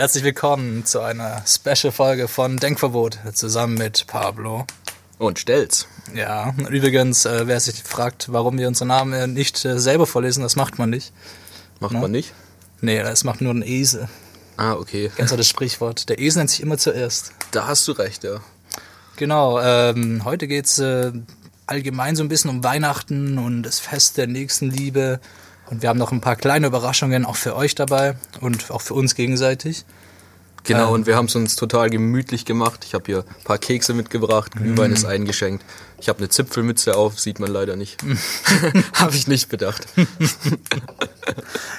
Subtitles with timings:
[0.00, 4.64] herzlich willkommen zu einer Special-Folge von Denkverbot zusammen mit Pablo.
[5.18, 5.88] Und stell's.
[6.14, 10.56] Ja, übrigens, äh, wer sich fragt, warum wir unseren Namen nicht äh, selber vorlesen, das
[10.56, 11.12] macht man nicht.
[11.80, 12.00] Macht Na?
[12.00, 12.32] man nicht?
[12.80, 14.08] Nee, das macht nur ein Esel.
[14.56, 15.10] Ah, okay.
[15.18, 16.08] Du das Sprichwort?
[16.08, 17.32] Der Esel nennt sich immer zuerst.
[17.50, 18.40] Da hast du recht, ja.
[19.16, 21.12] Genau, ähm, heute geht's äh,
[21.66, 25.20] allgemein so ein bisschen um Weihnachten und das Fest der Nächstenliebe.
[25.70, 28.94] Und wir haben noch ein paar kleine Überraschungen auch für euch dabei und auch für
[28.94, 29.84] uns gegenseitig.
[30.64, 30.92] Genau, Ähm.
[30.94, 32.84] und wir haben es uns total gemütlich gemacht.
[32.84, 34.94] Ich habe hier ein paar Kekse mitgebracht, Glühwein Mm.
[34.94, 35.64] ist eingeschenkt.
[36.00, 38.02] Ich habe eine Zipfelmütze auf, sieht man leider nicht.
[38.94, 39.86] habe ich nicht bedacht.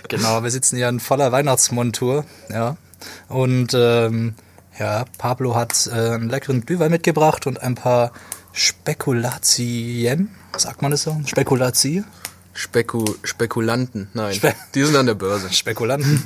[0.07, 2.77] Genau, wir sitzen hier in voller Weihnachtsmontur, ja.
[3.27, 4.35] Und ähm,
[4.79, 8.11] ja, Pablo hat äh, einen leckeren Glühwein mitgebracht und ein paar
[8.53, 10.29] Spekulatien.
[10.57, 11.19] Sagt man das so?
[11.25, 12.03] Spekulatie?
[12.53, 15.49] Speku Spekulanten, nein, Spe- die sind an der Börse.
[15.53, 16.23] Spekulanten.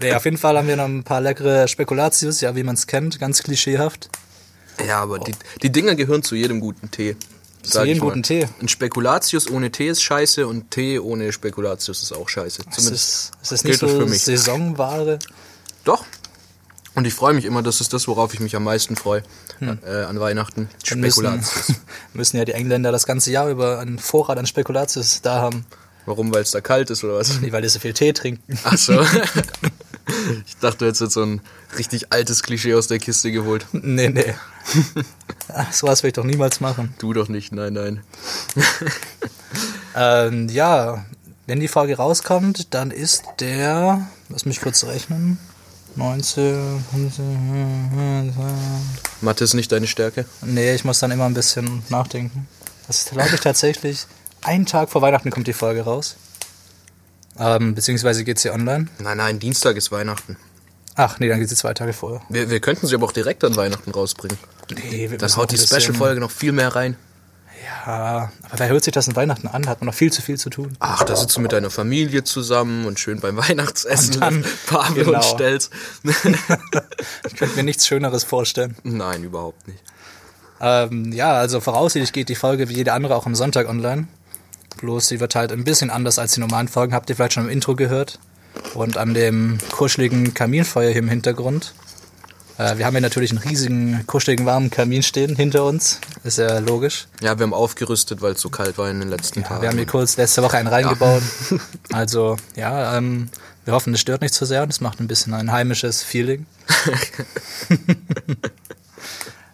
[0.00, 2.86] nee, auf jeden Fall haben wir noch ein paar leckere Spekulatius, ja, wie man es
[2.86, 4.08] kennt, ganz klischeehaft.
[4.86, 5.32] Ja, aber die,
[5.62, 7.14] die Dinger gehören zu jedem guten Tee.
[7.62, 8.48] sag jedem guten Tee.
[8.60, 12.62] Ein Spekulatius ohne Tee ist scheiße und Tee ohne Spekulatius ist auch scheiße.
[12.76, 14.22] Ist das, ist das nicht so für mich.
[14.24, 15.18] Saisonware?
[15.84, 16.04] Doch.
[16.94, 19.22] Und ich freue mich immer, das ist das, worauf ich mich am meisten freue
[19.60, 20.68] äh, an Weihnachten.
[20.88, 21.74] Dann müssen, Spekulatius.
[22.14, 25.66] müssen ja die Engländer das ganze Jahr über einen Vorrat an Spekulatius da haben.
[26.06, 26.34] Warum?
[26.34, 27.40] Weil es da kalt ist oder was?
[27.40, 28.58] Nee, weil die so viel Tee trinken.
[28.64, 29.00] Ach so.
[30.46, 31.40] ich dachte, jetzt wird so ein
[31.78, 33.66] richtig altes Klischee aus der Kiste geholt.
[33.72, 34.34] Nee, nee.
[35.48, 36.94] Ach, sowas will ich doch niemals machen.
[36.98, 38.02] Du doch nicht, nein, nein.
[39.94, 41.04] Ähm, ja,
[41.46, 45.38] wenn die Folge rauskommt, dann ist der, lass mich kurz rechnen,
[45.96, 46.84] 19,
[49.20, 50.24] Mathe ist nicht deine Stärke.
[50.42, 52.48] nee, ich muss dann immer ein bisschen nachdenken.
[52.86, 54.06] Das ist, glaube ich, tatsächlich,
[54.42, 56.16] einen Tag vor Weihnachten kommt die Folge raus.
[57.38, 58.88] Ähm, beziehungsweise geht sie online.
[58.98, 60.36] Nein, nein, Dienstag ist Weihnachten.
[60.96, 62.20] Ach, nee, dann geht sie zwei Tage vorher.
[62.28, 64.36] Wir, wir könnten sie aber auch direkt an Weihnachten rausbringen.
[64.74, 66.96] Nee, wir Dann müssen haut die Special-Folge noch viel mehr rein.
[67.64, 69.66] Ja, aber wer hört sich das an Weihnachten an?
[69.68, 70.76] Hat man noch viel zu viel zu tun.
[70.80, 74.14] Ach, da sitzt du mit deiner Familie zusammen und schön beim Weihnachtsessen.
[74.14, 75.18] Und dann- Pavel genau.
[75.18, 75.70] und stellst.
[77.26, 78.76] Ich könnte mir nichts Schöneres vorstellen.
[78.82, 79.82] Nein, überhaupt nicht.
[80.60, 84.08] Ähm, ja, also voraussichtlich geht die Folge wie jede andere auch am Sonntag online.
[84.78, 86.94] Bloß sie wird halt ein bisschen anders als die normalen Folgen.
[86.94, 88.18] Habt ihr vielleicht schon im Intro gehört?
[88.74, 91.72] Und an dem kuscheligen Kaminfeuer hier im Hintergrund.
[92.60, 95.98] Äh, wir haben hier natürlich einen riesigen, kuscheligen, warmen Kamin stehen hinter uns.
[96.24, 97.06] Ist ja logisch.
[97.22, 99.62] Ja, wir haben aufgerüstet, weil es so kalt war in den letzten Tagen.
[99.62, 101.22] Wir haben hier kurz letzte Woche einen reingebaut.
[101.92, 103.30] Also, ja, ähm,
[103.64, 106.46] wir hoffen, es stört nicht zu sehr und es macht ein bisschen ein heimisches Feeling.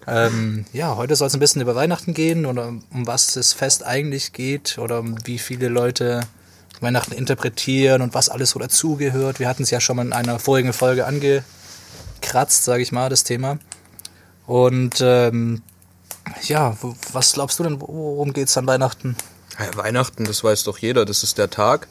[0.06, 3.84] ähm, ja, heute soll es ein bisschen über Weihnachten gehen oder um was das Fest
[3.84, 6.20] eigentlich geht oder um wie viele Leute
[6.80, 9.40] Weihnachten interpretieren und was alles so dazugehört.
[9.40, 11.06] Wir hatten es ja schon mal in einer vorigen Folge
[12.26, 13.58] angekratzt, sage ich mal, das Thema.
[14.46, 15.62] Und ähm,
[16.42, 16.76] ja,
[17.12, 19.16] was glaubst du denn, worum geht es an Weihnachten?
[19.58, 21.88] Ja, Weihnachten, das weiß doch jeder, das ist der Tag,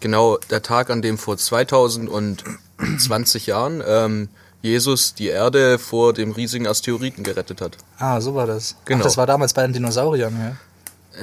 [0.00, 4.28] genau der Tag, an dem vor 2020 Jahren ähm,
[4.62, 7.76] Jesus die Erde vor dem riesigen Asteroiden gerettet hat.
[7.98, 8.76] Ah, so war das.
[8.84, 9.00] Genau.
[9.00, 10.56] Ach, das war damals bei den Dinosauriern, ja.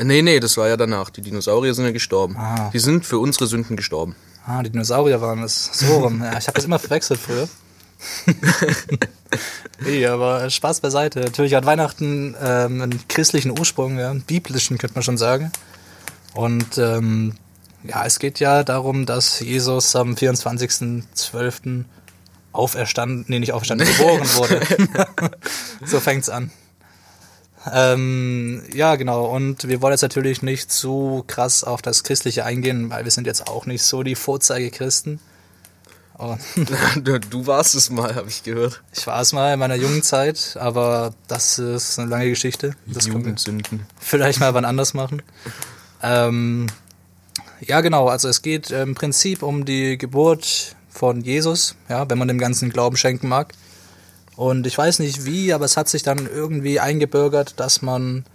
[0.03, 1.11] Nee, nee, das war ja danach.
[1.11, 2.35] Die Dinosaurier sind ja gestorben.
[2.37, 2.71] Ah.
[2.73, 4.15] Die sind für unsere Sünden gestorben.
[4.45, 5.69] Ah, die Dinosaurier waren das.
[5.73, 6.21] So rum.
[6.23, 7.47] Ja, ich habe das immer verwechselt früher.
[9.79, 11.21] nee, aber Spaß beiseite.
[11.21, 15.51] Natürlich hat Weihnachten ähm, einen christlichen Ursprung, ja, einen biblischen, könnte man schon sagen.
[16.33, 17.35] Und ähm,
[17.83, 21.83] ja, es geht ja darum, dass Jesus am 24.12.
[22.51, 24.61] auferstanden, nee, nicht auferstanden, geboren wurde.
[25.85, 26.51] so fängt's an.
[27.71, 29.25] Ähm, ja, genau.
[29.25, 33.27] Und wir wollen jetzt natürlich nicht so krass auf das Christliche eingehen, weil wir sind
[33.27, 35.19] jetzt auch nicht so die Vorzeigechristen.
[36.17, 36.37] Oh,
[37.01, 38.83] du, warst es mal, habe ich gehört.
[38.95, 42.75] ich war es mal in meiner jungen Zeit, aber das ist eine lange Geschichte.
[42.85, 43.87] Das Jugendsünden.
[43.99, 45.23] vielleicht mal wann anders machen.
[46.03, 46.67] Ähm,
[47.61, 48.07] ja, genau.
[48.09, 52.69] Also es geht im Prinzip um die Geburt von Jesus, ja, wenn man dem ganzen
[52.69, 53.53] Glauben schenken mag.
[54.35, 58.25] Und ich weiß nicht wie, aber es hat sich dann irgendwie eingebürgert, dass man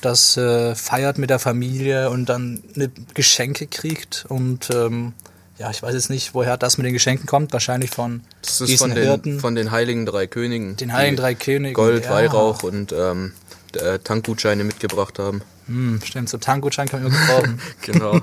[0.00, 5.12] das äh, feiert mit der Familie und dann ne Geschenke kriegt und ähm,
[5.60, 7.52] ja, ich weiß jetzt nicht, woher das mit den Geschenken kommt.
[7.52, 9.40] Wahrscheinlich von Das ist diesen von den, Hirten.
[9.40, 10.76] von den heiligen drei Königen.
[10.76, 12.10] Den heiligen drei Königen, Gold, ja.
[12.10, 13.32] Weihrauch und ähm,
[13.74, 15.42] äh, Tankgutscheine mitgebracht haben.
[15.66, 17.60] hm, stimmt, so Tankgutschein kann man immer gebrauchen.
[17.82, 18.20] Genau.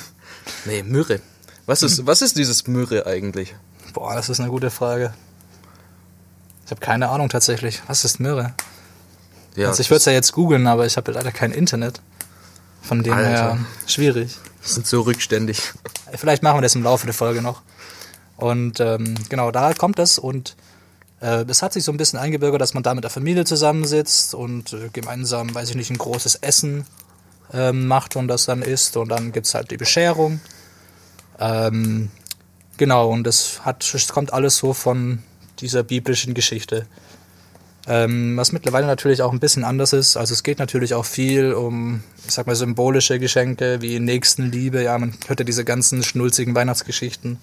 [0.66, 1.20] nee, Myrrhe.
[1.64, 3.54] Was ist, was ist dieses Myrrhe eigentlich?
[3.94, 5.14] Boah, das ist eine gute Frage.
[6.66, 7.80] Ich habe keine Ahnung tatsächlich.
[7.86, 8.52] Was ist Myrrhe?
[9.54, 12.02] Ja, also ich würde es ja jetzt googeln, aber ich habe leider kein Internet.
[12.82, 13.30] Von dem Alter.
[13.30, 14.36] her schwierig.
[14.66, 15.72] Das sind so rückständig.
[16.12, 17.62] Vielleicht machen wir das im Laufe der Folge noch.
[18.36, 20.56] Und ähm, genau, da kommt es und
[21.20, 24.34] äh, es hat sich so ein bisschen eingebürgert, dass man da mit der Familie zusammensitzt
[24.34, 26.84] und äh, gemeinsam, weiß ich nicht, ein großes Essen
[27.52, 30.40] ähm, macht und das dann isst und dann gibt's halt die Bescherung.
[31.38, 32.10] Ähm,
[32.76, 33.60] genau, und das
[33.94, 35.22] es kommt alles so von
[35.60, 36.86] dieser biblischen Geschichte.
[37.88, 40.16] Ähm, was mittlerweile natürlich auch ein bisschen anders ist.
[40.16, 44.82] Also es geht natürlich auch viel um, ich sag mal, symbolische Geschenke wie Nächstenliebe.
[44.82, 47.38] Ja, man hört ja diese ganzen schnulzigen Weihnachtsgeschichten.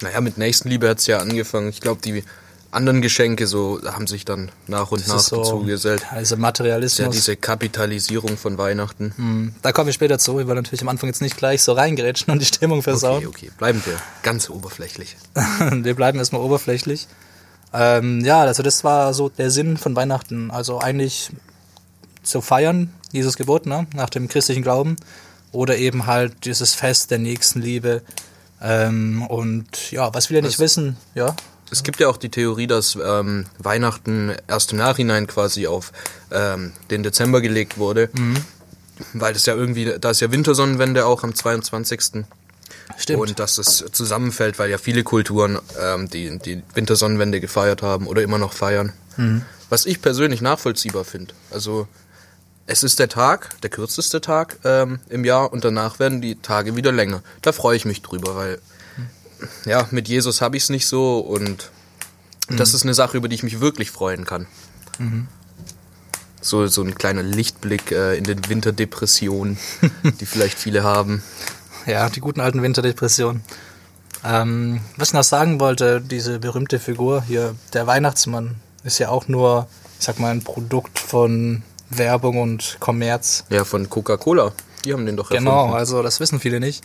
[0.00, 1.68] Naja, mit Nächstenliebe hat's ja angefangen.
[1.68, 2.24] Ich glaube, die
[2.70, 6.02] anderen Geschenke so haben sich dann nach und Das nach so, dazugesellt.
[6.10, 7.14] ja, dieser Ja, Materialismus.
[7.14, 9.12] diese Kapitalisierung von Weihnachten.
[9.16, 10.38] Hm, da kommen wir später zu.
[10.38, 13.18] Wir wollen natürlich am Anfang jetzt nicht gleich so reingerätschen und die Stimmung versauen.
[13.26, 15.16] Okay, okay, bleiben wir ganz oberflächlich.
[15.70, 17.08] wir bleiben erstmal oberflächlich.
[17.72, 20.50] Ähm, ja, also das war so der Sinn von Weihnachten.
[20.50, 21.30] Also eigentlich
[22.22, 23.86] zu feiern, Jesus Geburt, ne?
[23.94, 24.96] nach dem christlichen Glauben.
[25.52, 28.02] Oder eben halt dieses Fest der Nächstenliebe.
[28.62, 31.34] Ähm, und ja, was viele nicht wissen, ja,
[31.70, 35.92] Es gibt ja auch die Theorie, dass ähm, Weihnachten erst im Nachhinein quasi auf
[36.30, 38.08] ähm, den Dezember gelegt wurde.
[39.14, 42.24] Weil das ja irgendwie, da ist ja Wintersonnenwende auch am 22.
[42.98, 43.20] stimmt.
[43.20, 48.22] Und dass es zusammenfällt, weil ja viele Kulturen ähm, die, die Wintersonnenwende gefeiert haben oder
[48.22, 48.92] immer noch feiern.
[49.68, 51.34] Was ich persönlich nachvollziehbar finde.
[51.50, 51.88] Also
[52.66, 56.76] es ist der Tag, der kürzeste Tag ähm, im Jahr und danach werden die Tage
[56.76, 57.22] wieder länger.
[57.42, 58.60] Da freue ich mich drüber, weil
[59.64, 61.70] ja, mit Jesus habe ich es nicht so und
[62.48, 64.46] das ist eine Sache, über die ich mich wirklich freuen kann.
[66.40, 69.58] So, so ein kleiner Lichtblick äh, in den Winterdepressionen,
[70.20, 71.22] die vielleicht viele haben.
[71.86, 73.42] Ja, die guten alten Winterdepressionen.
[74.24, 79.26] Ähm, was ich noch sagen wollte, diese berühmte Figur hier, der Weihnachtsmann, ist ja auch
[79.28, 79.66] nur,
[79.98, 83.44] ich sag mal, ein Produkt von Werbung und Kommerz.
[83.50, 84.52] Ja, von Coca-Cola.
[84.84, 85.76] Die haben den doch Genau, erfunden.
[85.76, 86.84] also das wissen viele nicht.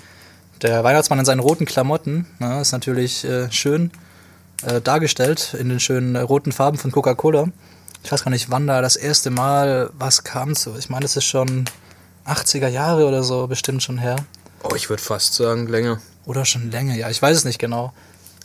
[0.62, 3.92] Der Weihnachtsmann in seinen roten Klamotten na, ist natürlich äh, schön
[4.64, 7.48] äh, dargestellt in den schönen äh, roten Farben von Coca-Cola.
[8.04, 10.76] Ich weiß gar nicht, wann da das erste Mal was kam zu.
[10.78, 11.66] Ich meine, das ist schon
[12.26, 14.16] 80er Jahre oder so bestimmt schon her.
[14.64, 16.02] Oh, ich würde fast sagen, länger.
[16.26, 17.94] Oder schon länger, ja, ich weiß es nicht genau.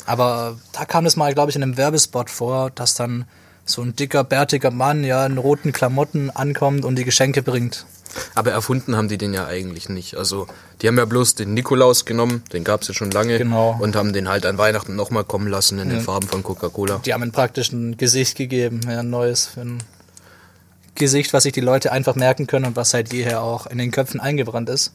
[0.07, 3.25] Aber da kam es mal, glaube ich, in einem Werbespot vor, dass dann
[3.65, 7.87] so ein dicker, bärtiger Mann ja in roten Klamotten ankommt und die Geschenke bringt.
[8.35, 10.17] Aber erfunden haben die den ja eigentlich nicht.
[10.17, 10.47] Also,
[10.81, 13.39] die haben ja bloß den Nikolaus genommen, den gab's ja schon lange.
[13.39, 13.79] Genau.
[13.81, 16.05] Und haben den halt an Weihnachten nochmal kommen lassen in den Ja.
[16.05, 17.01] Farben von Coca-Cola.
[17.07, 19.83] Die haben ihm praktisch ein Gesicht gegeben, ja, ein neues ein
[20.95, 23.91] Gesicht, was sich die Leute einfach merken können und was seit jeher auch in den
[23.91, 24.93] Köpfen eingebrannt ist.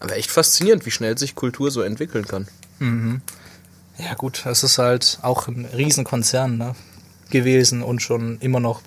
[0.00, 2.48] Aber echt faszinierend, wie schnell sich Kultur so entwickeln kann.
[3.98, 6.74] Ja gut, es ist halt auch ein Riesenkonzern ne,
[7.28, 8.80] gewesen und schon immer noch.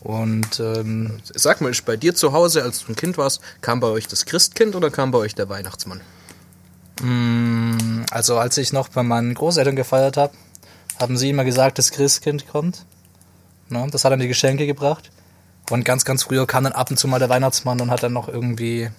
[0.00, 3.88] Und ähm, Sag mal, bei dir zu Hause, als du ein Kind warst, kam bei
[3.88, 6.00] euch das Christkind oder kam bei euch der Weihnachtsmann?
[8.10, 10.34] Also als ich noch bei meinen Großeltern gefeiert habe,
[11.00, 12.84] haben sie immer gesagt, das Christkind kommt.
[13.68, 13.86] Ne?
[13.90, 15.10] Das hat dann die Geschenke gebracht.
[15.70, 18.12] Und ganz, ganz früher kam dann ab und zu mal der Weihnachtsmann und hat dann
[18.12, 18.90] noch irgendwie,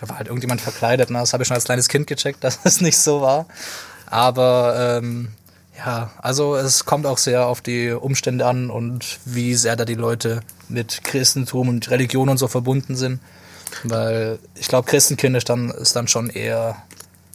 [0.00, 1.10] da war halt irgendjemand verkleidet.
[1.10, 1.18] Ne?
[1.18, 3.46] Das habe ich schon als kleines Kind gecheckt, dass es nicht so war.
[4.06, 5.32] Aber ähm,
[5.76, 9.94] ja, also es kommt auch sehr auf die Umstände an und wie sehr da die
[9.94, 13.20] Leute mit Christentum und Religion und so verbunden sind.
[13.84, 16.76] Weil ich glaube, Christenkind ist dann, ist dann schon eher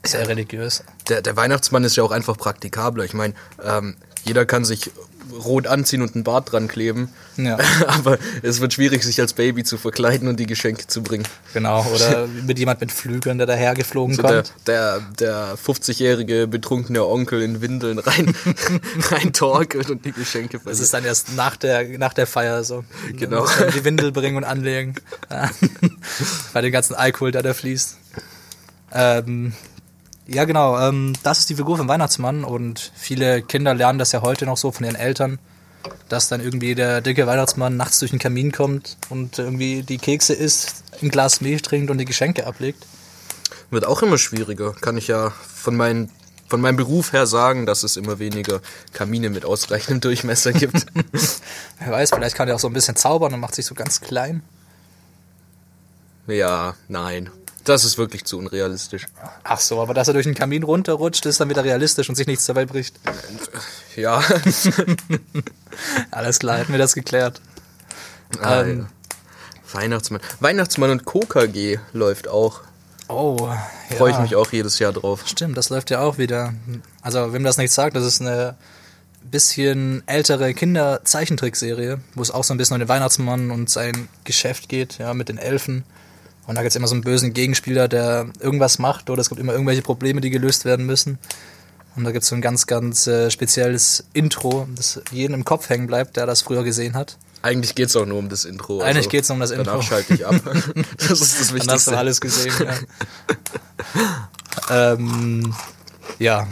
[0.03, 0.84] sehr religiös.
[1.10, 3.03] Der, der Weihnachtsmann ist ja auch einfach praktikabler.
[3.03, 4.91] Ich meine, ähm, jeder kann sich
[5.32, 7.10] rot anziehen und einen Bart dran kleben.
[7.38, 7.58] Ja.
[7.88, 11.26] Aber es wird schwierig, sich als Baby zu verkleiden und die Geschenke zu bringen.
[11.54, 14.54] Genau, oder mit jemand mit Flügeln, der dahergeflogen So der, kommt.
[14.68, 18.36] der, der 50-jährige betrunkene Onkel in Windeln rein,
[19.12, 20.82] rein torkelt und die Geschenke Das verliert.
[20.84, 22.84] ist dann erst nach der, nach der Feier so.
[23.14, 23.46] Genau.
[23.76, 24.96] Die Windel bringen und anlegen.
[26.54, 27.98] Bei dem ganzen Alkohol, der da fließt.
[28.94, 29.54] Ähm,
[30.28, 30.80] ja, genau.
[30.80, 34.58] Ähm, das ist die Figur vom Weihnachtsmann und viele Kinder lernen das ja heute noch
[34.58, 35.40] so von ihren Eltern,
[36.10, 40.34] dass dann irgendwie der dicke Weihnachtsmann nachts durch den Kamin kommt und irgendwie die Kekse
[40.34, 42.86] isst, ein Glas Milch trinkt und die Geschenke ablegt.
[43.72, 44.74] Wird auch immer schwieriger.
[44.74, 46.10] Kann ich ja von, mein,
[46.48, 48.62] von meinem Beruf her sagen, dass es immer weniger
[48.94, 50.86] Kamine mit ausreichendem Durchmesser gibt.
[51.80, 54.01] Wer weiß, vielleicht kann er auch so ein bisschen zaubern und macht sich so ganz
[54.01, 54.44] klein.
[56.28, 57.30] ja, nein.
[57.63, 59.06] Das ist wirklich zu unrealistisch.
[59.44, 62.27] Ach so, aber dass er durch den Kamin runterrutscht, ist dann wieder realistisch und sich
[62.27, 62.96] nichts dabei bricht.
[63.96, 64.24] Ja.
[66.12, 67.41] Alles klar, hätten wir das geklärt.
[68.41, 68.80] Ah, Ähm.
[68.80, 68.88] ja.
[69.80, 70.22] Weihnachtsmann.
[70.39, 72.62] Weihnachtsmann und KKG läuft auch.
[73.08, 73.38] Oh,
[73.89, 73.96] ja.
[73.98, 75.24] Freue ich mich auch jedes Jahr drauf.
[75.25, 76.53] Stimmt, das läuft ja auch wieder.
[77.01, 78.56] Also, wem das nicht sagt, das ist eine
[79.24, 84.68] bisschen ältere Kinder-Zeichentrickserie, wo es auch so ein bisschen um den Weihnachtsmann und sein Geschäft
[84.68, 85.84] geht, ja, mit den Elfen.
[86.48, 89.40] Und da gibt es immer so einen bösen Gegenspieler, der irgendwas macht, oder es gibt
[89.40, 91.20] immer irgendwelche Probleme, die gelöst werden müssen.
[91.96, 95.70] Und da gibt es so ein ganz, ganz äh, spezielles Intro, das jedem im Kopf
[95.70, 97.18] hängen bleibt, der das früher gesehen hat.
[97.42, 98.76] Eigentlich geht's auch nur um das Intro.
[98.80, 99.66] also Eigentlich geht's um das Intro.
[99.66, 100.36] Danach schalte ich ab.
[100.98, 101.98] Das ist das Dann hast du Wichtigste.
[101.98, 102.54] alles gesehen.
[104.70, 104.94] Ja.
[104.94, 105.54] ähm,
[106.20, 106.48] ja.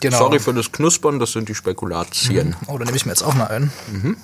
[0.00, 0.18] Genau.
[0.18, 2.56] Sorry für das Knuspern, das sind die Spekulatien.
[2.66, 3.70] Oh, dann nehme ich mir jetzt auch mal ein.
[3.92, 4.14] Ah,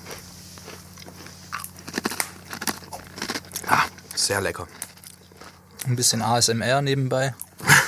[4.29, 4.67] sehr lecker.
[5.87, 7.33] Ein bisschen ASMR nebenbei.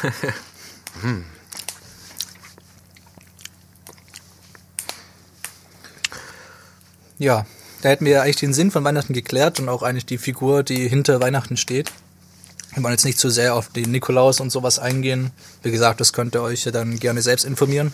[7.19, 7.45] ja,
[7.83, 10.89] da hätten wir eigentlich den Sinn von Weihnachten geklärt und auch eigentlich die Figur, die
[10.89, 11.91] hinter Weihnachten steht.
[12.73, 15.29] Wir wollen jetzt nicht zu sehr auf den Nikolaus und sowas eingehen.
[15.61, 17.93] Wie gesagt, das könnt ihr euch ja dann gerne selbst informieren,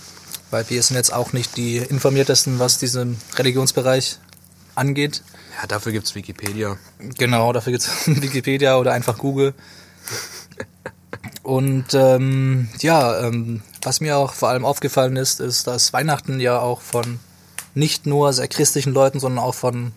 [0.52, 4.20] weil wir sind jetzt auch nicht die informiertesten, was diesen Religionsbereich
[4.74, 5.22] angeht.
[5.58, 6.78] Ja, dafür gibt's Wikipedia.
[7.18, 9.56] Genau, dafür gibt's Wikipedia oder einfach Google.
[11.42, 16.60] Und ähm, ja, ähm, was mir auch vor allem aufgefallen ist, ist, dass Weihnachten ja
[16.60, 17.20] auch von
[17.74, 19.94] nicht nur sehr christlichen Leuten, sondern auch von,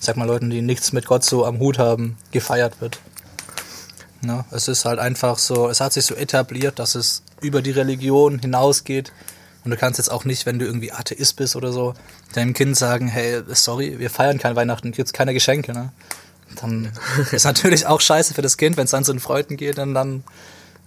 [0.00, 2.98] sag mal, Leuten, die nichts mit Gott so am Hut haben, gefeiert wird.
[4.22, 4.44] Ne?
[4.50, 8.38] Es ist halt einfach so, es hat sich so etabliert, dass es über die Religion
[8.38, 9.12] hinausgeht.
[9.64, 11.94] Und du kannst jetzt auch nicht, wenn du irgendwie Atheist bist oder so,
[12.34, 15.92] deinem Kind sagen, hey, sorry, wir feiern kein Weihnachten, gibt's keine Geschenke, ne?
[16.60, 16.92] Dann
[17.32, 19.94] ist natürlich auch scheiße für das Kind, wenn es dann zu den Freunden geht und
[19.94, 20.22] dann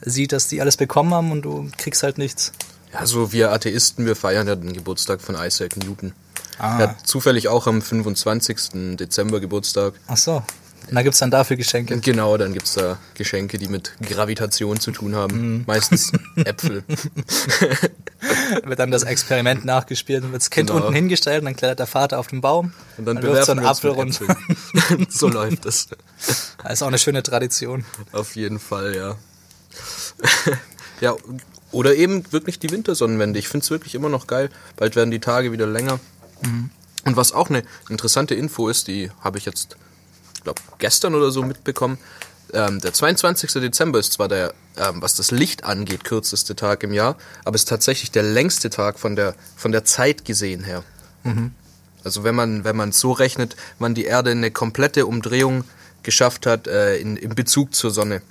[0.02, 2.52] sieht, dass die alles bekommen haben und du kriegst halt nichts.
[2.94, 6.14] Ja, so wir Atheisten, wir feiern ja den Geburtstag von Isaac Newton.
[6.60, 6.80] Ah.
[6.80, 8.98] Er hat zufällig auch am 25.
[8.98, 9.96] Dezember Geburtstag.
[10.08, 10.44] Ach so.
[10.90, 12.00] Und da gibt's dann dafür Geschenke.
[12.00, 15.56] Genau, dann gibt's da Geschenke, die mit Gravitation zu tun haben.
[15.58, 15.64] Mhm.
[15.68, 16.84] Meistens Äpfel.
[18.64, 20.82] Wird dann das Experiment nachgespielt und wird das Kind Genau.
[20.82, 23.66] unten hingestellt und dann klettert der Vater auf den Baum Und dann wirft so einen
[23.66, 24.26] Apfel runter.
[25.10, 25.88] So läuft es.
[26.64, 27.86] Das ist auch eine schöne Tradition.
[28.12, 29.16] Auf jeden Fall, ja.
[31.02, 31.16] ja,
[31.72, 33.38] oder eben wirklich die Wintersonnenwende.
[33.40, 34.50] Ich find's wirklich immer noch geil.
[34.78, 36.00] Bald werden die Tage wieder länger.
[37.06, 39.78] Und was auch eine interessante Info ist, die habe ich jetzt,
[40.48, 41.98] glaube gestern oder so mitbekommen.
[42.54, 43.52] Ähm, der 22.
[43.54, 47.68] Dezember ist zwar der, ähm, was das Licht angeht, kürzeste Tag im Jahr, aber ist
[47.68, 50.84] tatsächlich der längste Tag von der, von der Zeit gesehen her.
[52.06, 55.66] Also wenn man wenn man so rechnet, wann die Erde eine komplette Umdrehung
[56.04, 58.22] geschafft hat äh, in, in Bezug zur Sonne.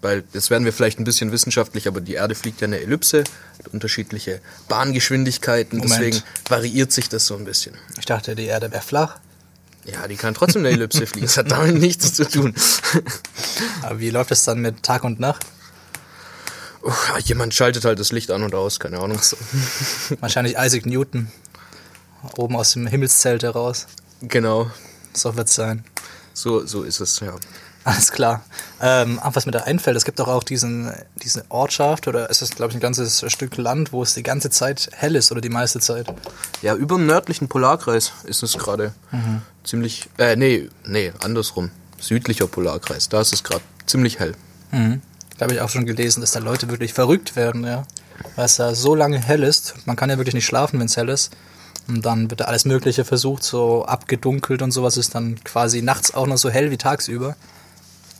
[0.00, 3.24] Weil das werden wir vielleicht ein bisschen wissenschaftlich, aber die Erde fliegt ja eine Ellipse,
[3.58, 5.92] hat unterschiedliche Bahngeschwindigkeiten, Moment.
[5.92, 7.74] deswegen variiert sich das so ein bisschen.
[7.98, 9.18] Ich dachte, die Erde wäre flach.
[9.86, 12.54] Ja, die kann trotzdem eine Ellipse fliegen, das hat damit nichts zu tun.
[13.82, 15.46] Aber wie läuft es dann mit Tag und Nacht?
[16.82, 19.20] Uff, jemand schaltet halt das Licht an und aus, keine Ahnung.
[20.20, 21.30] Wahrscheinlich Isaac Newton.
[22.36, 23.86] Oben aus dem Himmelszelt heraus.
[24.22, 24.70] Genau,
[25.12, 25.84] So wird's sein.
[26.32, 27.34] so, so ist es, ja.
[27.86, 28.42] Alles klar.
[28.82, 32.42] Ähm, ach, was mir da einfällt, es gibt doch auch diesen, diese Ortschaft oder es
[32.42, 35.40] ist, glaube ich, ein ganzes Stück Land, wo es die ganze Zeit hell ist oder
[35.40, 36.12] die meiste Zeit.
[36.62, 38.92] Ja, über dem nördlichen Polarkreis ist es gerade
[39.62, 41.70] ziemlich, äh, nee, nee, andersrum.
[42.00, 44.34] Südlicher Polarkreis, da ist es gerade ziemlich hell.
[45.38, 47.84] Da habe ich auch schon gelesen, dass da Leute wirklich verrückt werden, ja.
[48.34, 49.74] Weil es da so lange hell ist.
[49.84, 51.36] Man kann ja wirklich nicht schlafen, wenn es hell ist.
[51.86, 56.12] Und dann wird da alles Mögliche versucht, so abgedunkelt und sowas ist dann quasi nachts
[56.14, 57.36] auch noch so hell wie tagsüber.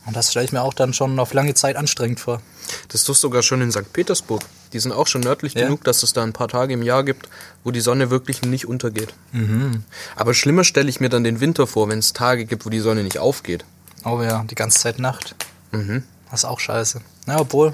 [0.07, 2.41] Und das stelle ich mir auch dann schon auf lange Zeit anstrengend vor.
[2.87, 3.91] Das ist doch sogar schon in St.
[3.91, 4.41] Petersburg.
[4.73, 5.65] Die sind auch schon nördlich Ja.
[5.65, 7.27] genug, dass es da ein paar Tage im Jahr gibt,
[7.65, 9.13] wo die Sonne wirklich nicht untergeht.
[10.15, 12.79] Aber schlimmer stelle ich mir dann den Winter vor, wenn es Tage gibt, wo die
[12.79, 13.65] Sonne nicht aufgeht.
[14.05, 15.35] Oh ja, die ganze Zeit Nacht.
[15.71, 17.01] Das ist auch scheiße.
[17.25, 17.73] Na, obwohl,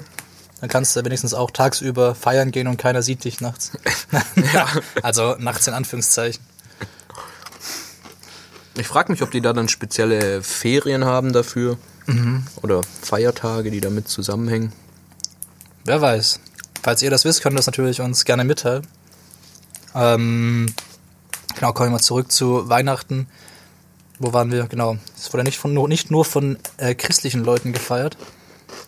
[0.60, 3.70] dann kannst du wenigstens auch tagsüber feiern gehen und keiner sieht dich nachts.
[4.52, 4.66] Ja.
[5.02, 6.42] Also nachts in Anführungszeichen.
[8.76, 11.78] Ich frage mich, ob die da dann spezielle Ferien haben dafür.
[12.62, 14.72] Oder Feiertage, die damit zusammenhängen.
[15.84, 16.40] Wer weiß.
[16.82, 18.86] Falls ihr das wisst, könnt ihr das natürlich uns gerne mitteilen.
[19.94, 20.66] Ähm,
[21.54, 23.26] genau, kommen wir mal zurück zu Weihnachten.
[24.18, 24.66] Wo waren wir?
[24.66, 24.98] Genau.
[25.16, 28.16] Es wurde nicht, von, nicht nur von äh, christlichen Leuten gefeiert.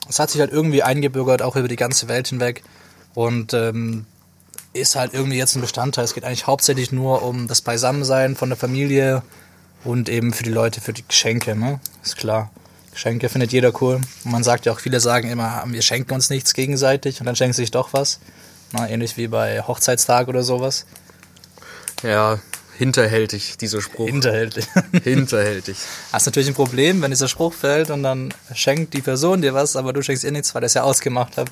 [0.08, 2.62] Es hat sich halt irgendwie eingebürgert, auch über die ganze Welt hinweg.
[3.14, 4.06] Und ähm,
[4.72, 6.04] ist halt irgendwie jetzt ein Bestandteil.
[6.04, 9.22] Es geht eigentlich hauptsächlich nur um das Beisammensein von der Familie
[9.84, 11.80] und eben für die Leute, für die Geschenke, ne?
[12.02, 12.50] Ist klar.
[12.96, 14.00] Geschenke findet jeder cool.
[14.24, 17.36] Und man sagt ja auch, viele sagen immer, wir schenken uns nichts gegenseitig und dann
[17.36, 18.20] schenken sie sich doch was.
[18.72, 20.86] Na, ähnlich wie bei Hochzeitstag oder sowas.
[22.02, 22.38] Ja,
[22.78, 24.06] hinterhältig, dieser Spruch.
[24.06, 24.66] Hinterhältig.
[25.04, 25.76] hinterhältig.
[26.10, 29.52] Das ist natürlich ein Problem, wenn dieser Spruch fällt und dann schenkt die Person dir
[29.52, 31.50] was, aber du schenkst ihr nichts, weil ich es ja ausgemacht habe.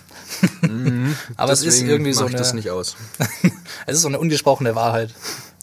[1.36, 2.96] aber es ist irgendwie so ich eine, das nicht aus.
[3.86, 5.14] es ist so eine ungesprochene Wahrheit.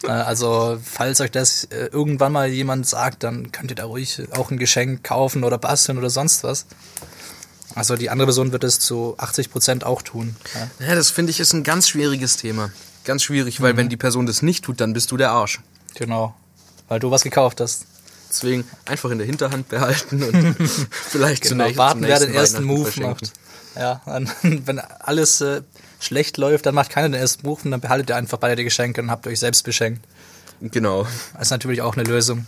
[0.04, 4.22] Äh, Also, falls euch das äh, irgendwann mal jemand sagt, dann könnt ihr da ruhig
[4.36, 6.66] auch ein Geschenk kaufen oder basteln oder sonst was.
[7.74, 10.36] Also, die andere Person wird es zu 80% auch tun.
[10.80, 10.88] Ja.
[10.88, 12.70] Ja, das finde ich ist ein ganz schwieriges Thema.
[13.04, 15.60] Ganz schwierig, weil wenn die Person das nicht tut, dann bist du der Arsch.
[15.94, 16.34] Genau.
[16.88, 17.86] Weil du was gekauft hast.
[18.28, 20.56] Deswegen einfach in der Hinterhand behalten und
[20.90, 23.32] vielleicht Genau, zunächst warten, wer den ersten Move macht.
[23.74, 24.00] Ja,
[24.42, 25.62] wenn alles äh,
[26.02, 28.64] schlecht läuft, dann macht keiner den ersten Move und dann behaltet ihr einfach beide die
[28.64, 30.04] Geschenke und habt euch selbst beschenkt.
[30.60, 31.06] Genau.
[31.34, 32.46] Das ist natürlich auch eine Lösung.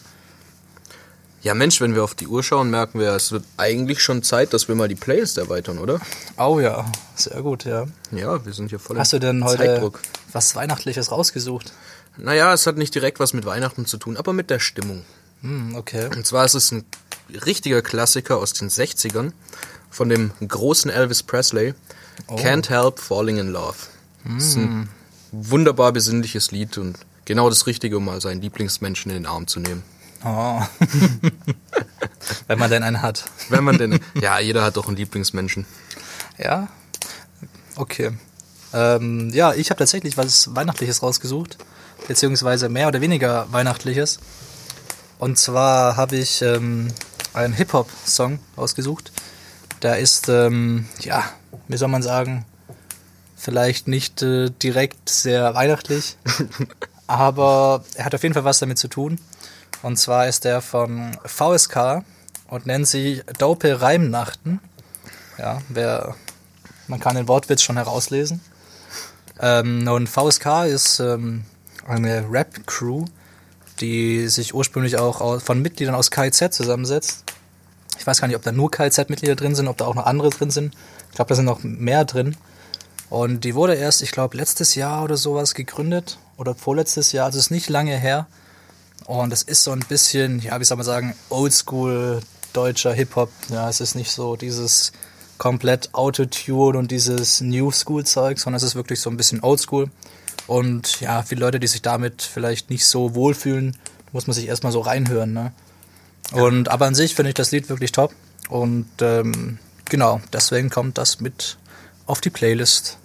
[1.42, 4.54] Ja, Mensch, wenn wir auf die Uhr schauen, merken wir, es wird eigentlich schon Zeit,
[4.54, 6.00] dass wir mal die Playlist erweitern, oder?
[6.38, 7.86] Oh ja, sehr gut, ja.
[8.12, 10.00] Ja, wir sind hier voll im Hast du denn heute Zeitdruck.
[10.32, 11.72] was Weihnachtliches rausgesucht?
[12.16, 15.04] Naja, es hat nicht direkt was mit Weihnachten zu tun, aber mit der Stimmung.
[15.42, 16.08] Hm, okay.
[16.16, 16.86] Und zwar ist es ein
[17.44, 19.32] richtiger Klassiker aus den 60ern
[19.90, 21.74] von dem großen Elvis Presley.
[22.28, 22.36] Oh.
[22.36, 23.76] Can't Help Falling in Love.
[24.24, 24.88] Das ist ein
[25.32, 29.60] wunderbar besinnliches Lied und genau das Richtige, um mal seinen Lieblingsmenschen in den Arm zu
[29.60, 29.82] nehmen.
[30.24, 30.62] Oh.
[32.46, 33.24] Wenn man denn einen hat.
[33.50, 34.00] Wenn man denn.
[34.20, 35.66] ja, jeder hat doch einen Lieblingsmenschen.
[36.38, 36.68] Ja,
[37.76, 38.12] okay.
[38.72, 41.58] Ähm, ja, ich habe tatsächlich was Weihnachtliches rausgesucht,
[42.08, 44.18] beziehungsweise mehr oder weniger Weihnachtliches.
[45.18, 46.88] Und zwar habe ich ähm,
[47.34, 49.12] einen Hip-Hop-Song rausgesucht.
[49.82, 51.24] Der ist, ähm, ja,
[51.68, 52.44] wie soll man sagen,
[53.36, 56.16] vielleicht nicht äh, direkt sehr weihnachtlich,
[57.06, 59.18] aber er hat auf jeden Fall was damit zu tun.
[59.82, 62.04] Und zwar ist der von VSK
[62.48, 64.60] und nennt sich Dope Reimnachten.
[65.38, 66.14] Ja, wer,
[66.88, 68.40] man kann den Wortwitz schon herauslesen.
[69.40, 71.44] Ähm, und VSK ist ähm,
[71.86, 73.04] eine Rap-Crew,
[73.80, 77.24] die sich ursprünglich auch von Mitgliedern aus KIZ zusammensetzt.
[77.98, 80.30] Ich weiß gar nicht, ob da nur KIZ-Mitglieder drin sind, ob da auch noch andere
[80.30, 80.74] drin sind.
[81.14, 82.36] Ich glaube, da sind noch mehr drin.
[83.08, 86.18] Und die wurde erst, ich glaube, letztes Jahr oder sowas gegründet.
[86.38, 88.26] Oder vorletztes Jahr, also es ist nicht lange her.
[89.06, 92.20] Und es ist so ein bisschen, ja, wie soll man sagen, oldschool
[92.52, 93.30] deutscher Hip-Hop.
[93.48, 94.90] Ja, es ist nicht so dieses
[95.38, 99.90] komplett Autotune und dieses New School Zeug, sondern es ist wirklich so ein bisschen oldschool.
[100.48, 103.76] Und ja, viele Leute, die sich damit vielleicht nicht so wohlfühlen,
[104.10, 105.52] muss man sich erstmal so reinhören, ne?
[106.32, 108.12] Und aber an sich finde ich das Lied wirklich top.
[108.48, 109.60] Und ähm,
[109.94, 111.56] genau, deswegen kommt das mit
[112.06, 112.98] auf die Playlist.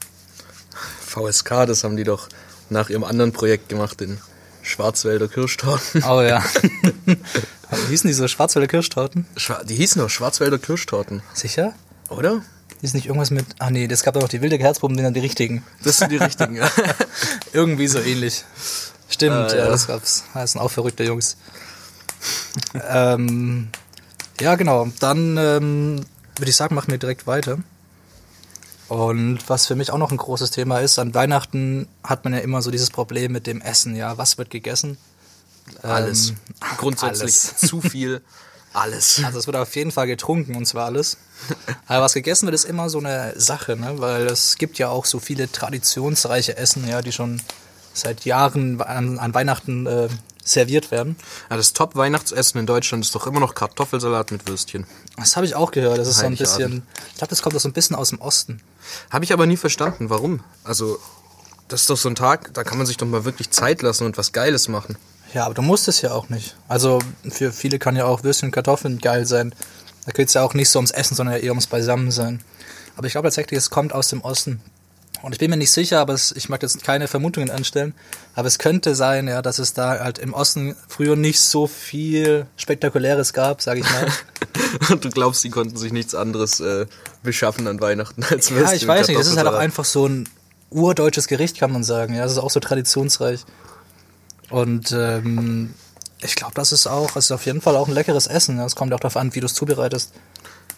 [1.06, 2.30] VSK, das haben die doch
[2.72, 4.20] nach ihrem anderen Projekt gemacht, den
[4.64, 6.04] Schwarzwälder Kirschtorten.
[6.04, 6.44] Oh ja.
[7.06, 9.28] Wie hießen diese Schwarzwälder Kirschtorten?
[9.38, 11.74] Schwa- Die hießen doch Schwarzwälder Kirschtorten, Sicher?
[12.10, 12.42] oder?
[12.82, 13.46] Ist nicht irgendwas mit.
[13.60, 15.64] Ah nee, das gab doch noch die wilde Herzproben, die dann die richtigen.
[15.84, 16.56] Das sind die richtigen.
[16.56, 16.72] ja.
[17.54, 18.44] Irgendwie so ähnlich.
[19.10, 19.70] Stimmt, Ah, ja, ja.
[19.70, 20.24] das gab's.
[20.34, 21.38] Das sind auch verrückte Jungs.
[22.90, 23.68] ähm,
[24.42, 24.88] ja, genau.
[25.00, 26.06] Dann ähm,
[26.40, 27.60] würde ich sagen, machen wir direkt weiter.
[28.88, 32.40] Und was für mich auch noch ein großes Thema ist, an Weihnachten hat man ja
[32.40, 34.18] immer so dieses Problem mit dem Essen, ja.
[34.18, 34.98] Was wird gegessen?
[35.84, 36.30] Alles.
[36.30, 36.38] Ähm,
[36.78, 37.58] Grundsätzlich alles.
[37.58, 38.22] zu viel.
[38.72, 39.20] Alles.
[39.26, 41.18] Also es wird auf jeden Fall getrunken und zwar alles.
[41.88, 43.96] Aber was gegessen wird, ist immer so eine Sache, ne?
[43.98, 47.42] weil es gibt ja auch so viele traditionsreiche Essen, ja, die schon
[47.94, 50.08] seit Jahren an, an Weihnachten äh,
[50.44, 51.16] serviert werden.
[51.50, 54.86] Ja, das Top-Weihnachtsessen in Deutschland ist doch immer noch Kartoffelsalat mit Würstchen.
[55.20, 55.98] Das habe ich auch gehört.
[55.98, 58.20] Das ist so ein bisschen, ich glaube, das kommt auch so ein bisschen aus dem
[58.20, 58.62] Osten.
[59.10, 60.42] Habe ich aber nie verstanden, warum.
[60.64, 61.00] Also,
[61.68, 64.06] das ist doch so ein Tag, da kann man sich doch mal wirklich Zeit lassen
[64.06, 64.98] und was Geiles machen.
[65.34, 66.56] Ja, aber du musst es ja auch nicht.
[66.68, 69.54] Also für viele kann ja auch Würstchen und Kartoffeln geil sein.
[70.06, 72.44] Da geht es ja auch nicht so ums Essen, sondern eher ums Beisammensein.
[72.96, 74.62] Aber ich glaube tatsächlich, es kommt aus dem Osten.
[75.22, 77.94] Und ich bin mir nicht sicher, aber es, ich mag jetzt keine Vermutungen anstellen.
[78.36, 82.46] Aber es könnte sein, ja, dass es da halt im Osten früher nicht so viel
[82.56, 84.08] Spektakuläres gab, sage ich mal.
[84.90, 86.86] Und du glaubst, die konnten sich nichts anderes äh,
[87.22, 89.20] beschaffen an Weihnachten als ja, ich weiß nicht.
[89.20, 90.30] Das ist halt auch einfach so ein
[90.70, 92.16] urdeutsches Gericht, kann man sagen.
[92.16, 93.46] Ja, das ist auch so traditionsreich.
[94.50, 95.74] Und ähm,
[96.22, 98.60] ich glaube, das ist auch, es ist auf jeden Fall auch ein leckeres Essen.
[98.60, 100.14] Es kommt auch darauf an, wie du es zubereitest.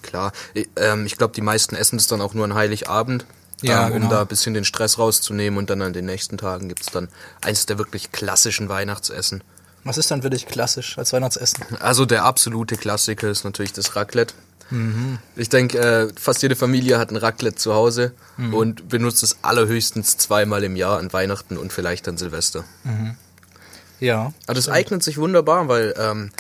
[0.02, 3.26] Klar, ich, ähm, ich glaube, die meisten essen es dann auch nur an Heiligabend,
[3.62, 4.10] Ja, ähm, um genau.
[4.12, 7.10] da ein bisschen den Stress rauszunehmen und dann an den nächsten Tagen gibt's dann
[7.42, 9.44] eins der wirklich klassischen Weihnachtsessen.
[9.84, 11.64] Was ist dann für dich klassisch als Weihnachtsessen?
[11.80, 14.34] Also der absolute Klassiker ist natürlich das Raclette.
[14.70, 15.18] Mhm.
[15.36, 18.54] Ich denke, äh, fast jede Familie hat ein Raclette zu Hause Mhm.
[18.54, 22.64] und benutzt es allerhöchstens zweimal im Jahr an Weihnachten und vielleicht an Silvester.
[24.00, 24.34] Ja.
[24.46, 26.32] Aber das eignet sich wunderbar, weil ähm,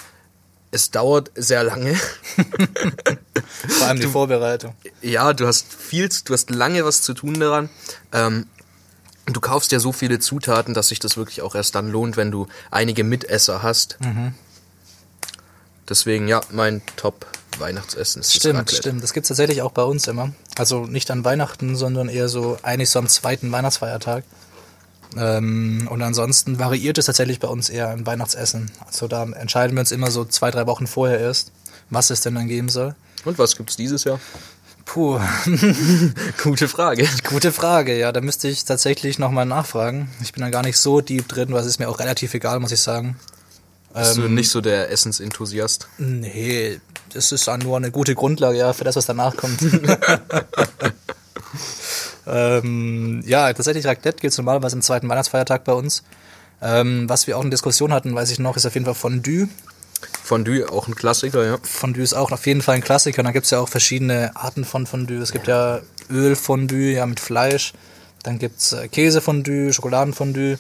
[0.72, 1.96] Es dauert sehr lange.
[3.68, 4.74] Vor allem die Vorbereitung.
[5.02, 7.70] Ja, du hast viel, du hast lange was zu tun daran.
[8.14, 8.48] Ähm,
[9.26, 12.32] du kaufst ja so viele Zutaten, dass sich das wirklich auch erst dann lohnt, wenn
[12.32, 13.98] du einige Mitesser hast.
[14.00, 14.34] Mhm.
[15.90, 18.78] Deswegen, ja, mein Top-Weihnachtsessen ist das Stimmt, Raclette.
[18.78, 19.04] stimmt.
[19.04, 20.32] Das gibt's tatsächlich auch bei uns immer.
[20.58, 24.24] Also nicht an Weihnachten, sondern eher so eigentlich so am zweiten Weihnachtsfeiertag.
[25.18, 28.72] Ähm, und ansonsten variiert es tatsächlich bei uns eher im Weihnachtsessen.
[28.86, 31.52] Also da entscheiden wir uns immer so zwei, drei Wochen vorher erst,
[31.90, 32.96] was es denn dann geben soll.
[33.26, 34.20] Und was gibt's dieses Jahr?
[34.86, 35.20] Puh,
[36.44, 37.08] Gute Frage.
[37.30, 37.98] gute Frage.
[37.98, 40.10] Ja, da müsste ich tatsächlich nochmal nachfragen.
[40.22, 42.72] Ich bin da gar nicht so deep drin, was ist mir auch relativ egal, muss
[42.72, 43.16] ich sagen.
[43.94, 45.88] Bist Ähm, du nicht so der Essensenthusiast?
[45.98, 46.80] Nee,
[47.14, 49.62] das ist dann nur eine gute Grundlage, ja, für das, was danach kommt.
[52.28, 56.04] ähm, ja, tatsächlich Raclette gibt es normalerweise am zweiten Weihnachtsfeiertag bei uns.
[56.62, 59.48] Ähm, was wir auch in Diskussion hatten, weiß ich noch, ist auf jeden Fall Fondue.
[60.24, 61.58] Fondue, auch ein Klassiker, ja.
[61.64, 63.20] Fondue ist auch auf jeden Fall ein Klassiker.
[63.20, 65.18] Und dann gibt es ja auch verschiedene Arten von Fondue.
[65.18, 67.74] Es gibt ja Ölfondue, ja, mit Fleisch.
[68.24, 70.58] Dann gibt's äh, Käsefondue, Schokoladenfondue.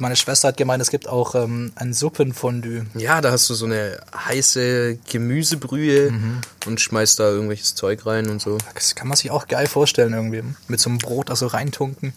[0.00, 2.86] Meine Schwester hat gemeint, es gibt auch ähm, ein Suppenfondue.
[2.94, 6.40] Ja, da hast du so eine heiße Gemüsebrühe Mhm.
[6.66, 8.58] und schmeißt da irgendwelches Zeug rein und so.
[8.74, 10.42] Das kann man sich auch geil vorstellen irgendwie.
[10.68, 12.12] Mit so einem Brot da so reintunken.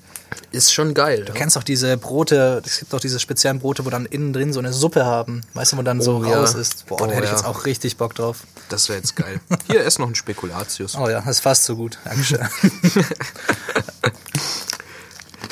[0.52, 1.24] Ist schon geil.
[1.26, 4.52] Du kennst auch diese Brote, es gibt auch diese speziellen Brote, wo dann innen drin
[4.54, 5.42] so eine Suppe haben.
[5.54, 6.40] Weißt du, wo dann so Oh, ja.
[6.40, 6.86] raus ist.
[6.88, 7.36] Boah, da Oh, hätte ich ja.
[7.38, 8.40] jetzt auch richtig Bock drauf.
[8.70, 9.40] Das wäre jetzt geil.
[9.68, 10.96] Hier, ess noch ein Spekulatius.
[10.98, 11.98] Oh ja, das ist fast so gut.
[12.04, 12.40] Dankeschön.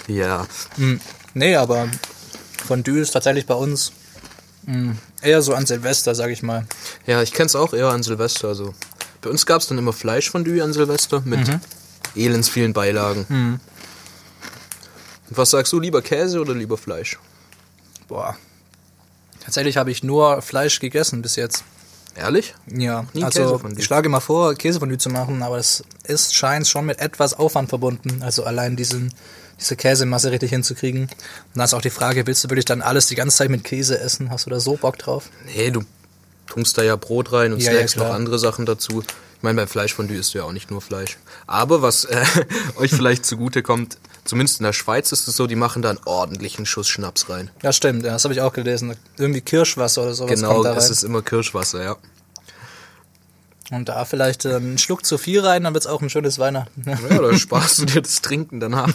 [0.07, 0.45] Ja.
[1.33, 1.87] nee, aber
[2.65, 3.91] Fondue ist tatsächlich bei uns
[4.65, 6.65] mh, eher so an Silvester, sag ich mal.
[7.05, 8.47] Ja, ich kenn's auch eher an Silvester.
[8.49, 8.73] Also.
[9.21, 11.59] Bei uns gab's dann immer Fleischfondue an Silvester mit Mhm.
[12.15, 13.25] elends vielen Beilagen.
[15.29, 17.17] Und Was sagst du, lieber Käse oder lieber Fleisch?
[18.07, 18.35] Boah.
[19.43, 21.63] Tatsächlich habe ich nur Fleisch gegessen bis jetzt.
[22.15, 22.53] Ehrlich?
[22.67, 26.85] Ja, Nie also ich schlage mal vor, Käsefondue zu machen, aber es ist scheint schon
[26.85, 28.21] mit etwas Aufwand verbunden.
[28.23, 29.13] Also allein diesen,
[29.59, 31.03] diese Käsemasse richtig hinzukriegen.
[31.03, 31.09] Und
[31.55, 33.99] dann ist auch die Frage, willst du wirklich dann alles die ganze Zeit mit Käse
[33.99, 34.29] essen?
[34.29, 35.29] Hast du da so Bock drauf?
[35.45, 35.83] Nee, du
[36.47, 39.03] tunkst da ja Brot rein und Ja, ja, snackst noch andere Sachen dazu.
[39.37, 41.17] Ich meine, beim Fleischfondue isst du ja auch nicht nur Fleisch.
[41.47, 42.23] Aber was äh,
[42.77, 45.99] euch vielleicht zugute kommt, zumindest in der Schweiz ist es so, die machen da einen
[46.05, 47.51] ordentlichen Schuss Schnaps rein.
[47.61, 48.95] Ja, stimmt, ja, das habe ich auch gelesen.
[49.17, 50.91] Irgendwie Kirschwasser oder sowas genau, kommt da es rein.
[50.91, 51.95] ist immer Kirschwasser, ja.
[53.71, 56.83] Und da vielleicht äh, einen Schluck zu viel rein, dann wird's auch ein schönes Weihnachten.
[56.85, 58.91] Ja, da sparst du dir das Trinken danach.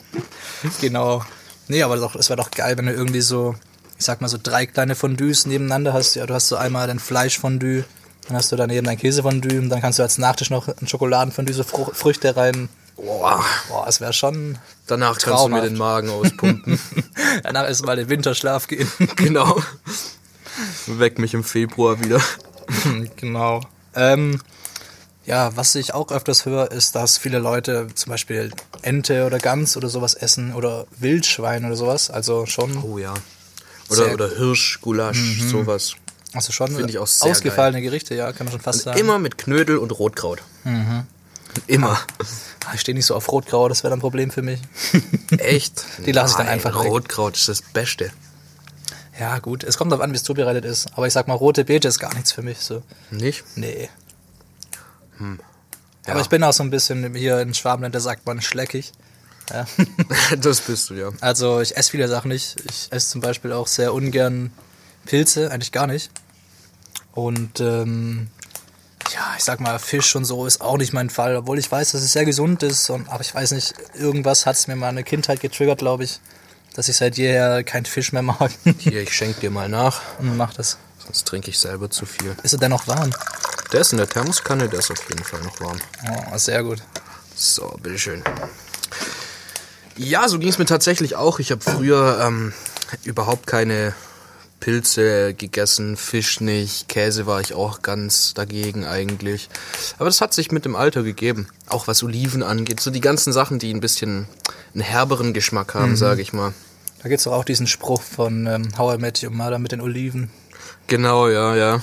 [0.80, 1.24] genau.
[1.66, 3.54] Nee, aber doch, es wäre doch geil, wenn du irgendwie so,
[3.98, 6.14] ich sag mal so drei kleine Fondues nebeneinander hast.
[6.14, 7.84] Ja, du hast so einmal dein Fleischfondue,
[8.26, 11.54] dann hast du daneben dein Käsefondue und dann kannst du als Nachtisch noch ein Schokoladenfondue,
[11.54, 12.68] so Fru Früchte rein.
[12.96, 14.58] Boah, Boah, es wäre schon.
[14.86, 15.66] danach kannst du mir Traumhaft.
[15.66, 16.80] den Magen auspumpen.
[17.44, 18.90] Danach erstmal den Winterschlaf gehen.
[19.16, 19.56] genau.
[20.86, 22.20] Weck mich im Februar wieder.
[23.14, 23.60] genau.
[23.98, 24.40] Ähm,
[25.26, 29.76] ja, was ich auch öfters höre, ist, dass viele Leute zum Beispiel Ente oder Gans
[29.76, 32.08] oder sowas essen oder Wildschwein oder sowas.
[32.10, 33.12] Also schon, Oh ja.
[33.90, 35.18] Oder, oder Hirsch, Gulasch,
[35.50, 35.92] sowas.
[36.34, 38.98] also schon Find ich auch sehr ausgefallene Gerichte, ja, kann man schon fast sagen.
[38.98, 40.42] Immer mit Knödel und Rotkraut.
[41.66, 41.98] Immer.
[42.66, 44.60] Ah, Ich stehe nicht so auf Rotgrau, das wäre dann ein Problem für mich.
[45.38, 45.84] Echt?
[46.06, 46.90] Die lasse ich dann einfach weg.
[46.90, 48.10] Rotkraut ist das Beste.
[49.18, 50.92] Ja, gut, es kommt darauf an, wie es zubereitet ist.
[50.94, 52.58] Aber ich sag mal, rote Beete ist gar nichts für mich.
[52.58, 52.82] So.
[53.10, 53.44] Nicht?
[53.56, 53.88] Nee.
[55.20, 55.36] Ja.
[56.12, 58.92] Aber ich bin auch so ein bisschen hier in Schwabenland, da sagt man schleckig.
[59.50, 59.66] Ja.
[60.38, 61.10] das bist du, ja.
[61.20, 62.56] Also ich esse viele Sachen nicht.
[62.70, 64.52] Ich esse zum Beispiel auch sehr ungern
[65.04, 66.10] Pilze, eigentlich gar nicht.
[67.12, 68.28] Und ähm,
[69.12, 71.92] ja, ich sag mal, Fisch und so ist auch nicht mein Fall, obwohl ich weiß,
[71.92, 72.88] dass es sehr gesund ist.
[72.90, 76.04] Und, aber ich weiß nicht, irgendwas hat es mir mal in der Kindheit getriggert, glaube
[76.04, 76.20] ich,
[76.78, 78.52] dass ich seit jeher keinen Fisch mehr mag.
[78.78, 80.00] Hier, ich schenk dir mal nach.
[80.20, 80.78] Und mach das.
[81.04, 82.36] Sonst trinke ich selber zu viel.
[82.44, 83.10] Ist er dennoch warm?
[83.72, 85.76] Der ist in der Thermoskanne, der ist auf jeden Fall noch warm.
[86.08, 86.80] Oh, sehr gut.
[87.34, 88.22] So, bitteschön.
[89.96, 91.40] Ja, so ging es mir tatsächlich auch.
[91.40, 92.52] Ich habe früher ähm,
[93.02, 93.92] überhaupt keine
[94.60, 99.48] Pilze gegessen, Fisch nicht, Käse war ich auch ganz dagegen eigentlich.
[99.96, 101.48] Aber das hat sich mit dem Alter gegeben.
[101.66, 102.78] Auch was Oliven angeht.
[102.78, 104.28] So die ganzen Sachen, die ein bisschen
[104.74, 106.54] einen herberen Geschmack haben, sage ich mal.
[107.02, 109.80] Da gibt's doch auch diesen Spruch von ähm, How I Met Your Mother mit den
[109.80, 110.30] Oliven.
[110.88, 111.82] Genau, ja, ja.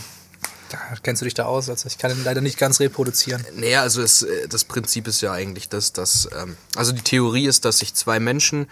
[0.69, 1.69] Da kennst du dich da aus?
[1.69, 3.45] Also ich kann ihn leider nicht ganz reproduzieren.
[3.55, 7.45] Naja, also es, äh, das Prinzip ist ja eigentlich das, dass, ähm, also die Theorie
[7.45, 8.67] ist, dass sich zwei Menschen,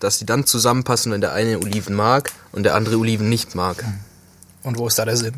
[0.00, 3.84] dass die dann zusammenpassen, wenn der eine Oliven mag und der andere Oliven nicht mag.
[4.62, 5.34] Und wo ist da der Sinn?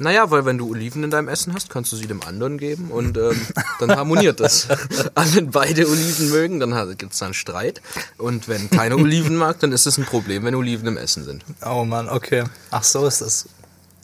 [0.00, 2.90] Naja, weil wenn du Oliven in deinem Essen hast, kannst du sie dem anderen geben
[2.90, 3.46] und ähm,
[3.80, 4.68] dann harmoniert das.
[5.14, 7.82] Aber wenn beide Oliven mögen, dann gibt es dann Streit.
[8.16, 11.44] Und wenn keiner Oliven mag, dann ist es ein Problem, wenn Oliven im Essen sind.
[11.64, 12.44] Oh Mann, okay.
[12.70, 13.48] Ach so ist das.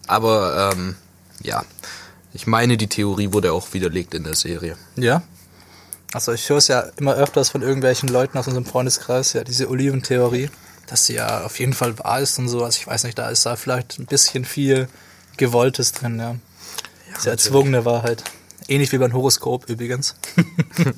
[0.06, 0.96] Aber ähm,
[1.42, 1.64] ja,
[2.32, 4.76] ich meine, die Theorie wurde auch widerlegt in der Serie.
[4.96, 5.22] Ja.
[6.12, 9.68] Also ich höre es ja immer öfters von irgendwelchen Leuten aus unserem Freundeskreis, ja, diese
[9.68, 10.48] Oliventheorie,
[10.86, 12.64] dass sie ja auf jeden Fall wahr ist und so.
[12.64, 14.88] Also ich weiß nicht, da ist da vielleicht ein bisschen viel
[15.36, 16.36] Gewolltes drin, ja.
[17.16, 18.24] Diese erzwungene Wahrheit.
[18.68, 20.14] Ähnlich wie beim Horoskop übrigens.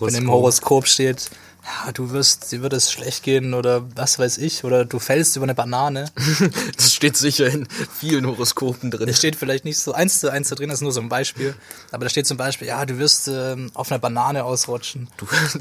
[0.00, 1.30] Wenn im Horoskop steht,
[1.64, 5.36] ja, du wirst, dir wird es schlecht gehen oder was weiß ich, oder du fällst
[5.36, 6.10] über eine Banane.
[6.76, 7.66] Das steht sicher in
[7.98, 9.06] vielen Horoskopen drin.
[9.06, 11.08] Das steht vielleicht nicht so eins zu eins da drin, das ist nur so ein
[11.08, 11.54] Beispiel.
[11.90, 15.08] Aber da steht zum Beispiel, ja, du wirst ähm, auf einer Banane ausrutschen.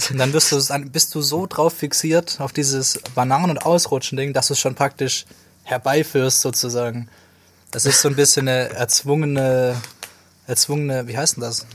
[0.10, 4.34] Und dann wirst du, dann bist du so drauf fixiert auf dieses Bananen- und Ausrutschen-Ding,
[4.34, 5.26] dass du es schon praktisch
[5.64, 7.10] herbeiführst sozusagen.
[7.72, 9.76] Das ist so ein bisschen eine erzwungene,
[10.46, 11.66] erzwungene, wie heißt denn das?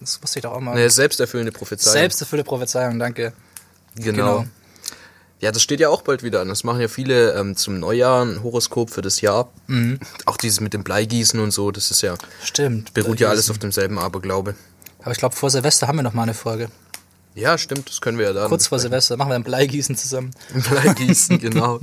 [0.00, 0.72] Das wusste ich doch auch mal.
[0.72, 1.92] Eine selbsterfüllende Prophezeiung.
[1.92, 3.32] Selbsterfüllte Prophezeiung, danke.
[3.94, 4.40] genau.
[4.40, 4.46] genau.
[5.40, 6.48] Ja, das steht ja auch bald wieder an.
[6.48, 9.50] Das machen ja viele ähm, zum Neujahr ein Horoskop für das Jahr.
[9.66, 10.00] Mhm.
[10.24, 12.94] Auch dieses mit dem Bleigießen und so, das ist ja, Stimmt.
[12.94, 14.54] beruht ja alles auf demselben Aberglaube.
[15.00, 16.68] Aber ich glaube, vor Silvester haben wir noch mal eine Folge.
[17.36, 18.48] Ja, stimmt, das können wir ja dann.
[18.48, 20.30] Kurz vor Silvester machen wir ein Bleigießen zusammen.
[20.54, 21.78] Bleigießen, genau.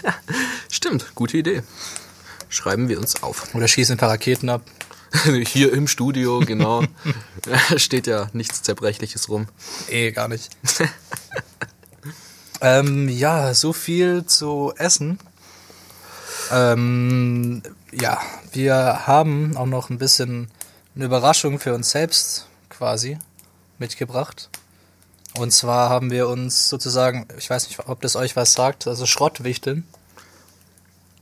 [0.70, 1.62] stimmt, gute Idee.
[2.48, 3.54] Schreiben wir uns auf.
[3.54, 4.62] Oder schießen ein paar Raketen ab.
[5.46, 6.84] Hier im Studio, genau.
[7.76, 9.48] Steht ja nichts Zerbrechliches rum.
[9.90, 10.48] Eh, gar nicht.
[12.62, 15.18] ähm, ja, so viel zu Essen.
[16.50, 18.22] Ähm, ja,
[18.52, 20.48] wir haben auch noch ein bisschen
[20.94, 23.18] eine Überraschung für uns selbst quasi
[23.78, 24.48] mitgebracht.
[25.38, 29.06] Und zwar haben wir uns sozusagen, ich weiß nicht, ob das euch was sagt, also
[29.06, 29.86] Schrottwichteln.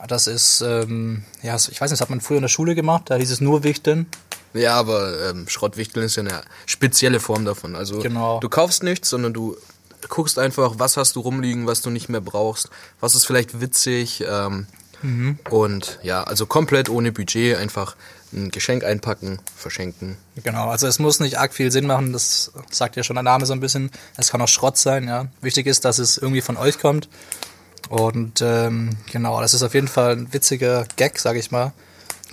[0.08, 3.04] Das ist, ähm, ja, ich weiß nicht, das hat man früher in der Schule gemacht,
[3.06, 4.06] da hieß es nur Wichteln.
[4.52, 7.74] Ja, aber ähm, Schrottwichteln ist ja eine spezielle Form davon.
[7.76, 8.40] Also Genau.
[8.40, 9.56] du kaufst nichts, sondern du
[10.08, 14.24] guckst einfach, was hast du rumliegen, was du nicht mehr brauchst, was ist vielleicht witzig.
[14.28, 14.66] Ähm,
[15.02, 15.38] Mhm.
[15.50, 17.96] Und ja, also komplett ohne Budget einfach
[18.36, 20.16] ein Geschenk einpacken, verschenken.
[20.44, 23.46] Genau, also es muss nicht arg viel Sinn machen, das sagt ja schon der Name
[23.46, 23.90] so ein bisschen.
[24.16, 25.26] Es kann auch Schrott sein, ja.
[25.40, 27.08] Wichtig ist, dass es irgendwie von euch kommt.
[27.88, 31.72] Und ähm, genau, das ist auf jeden Fall ein witziger Gag, sag ich mal.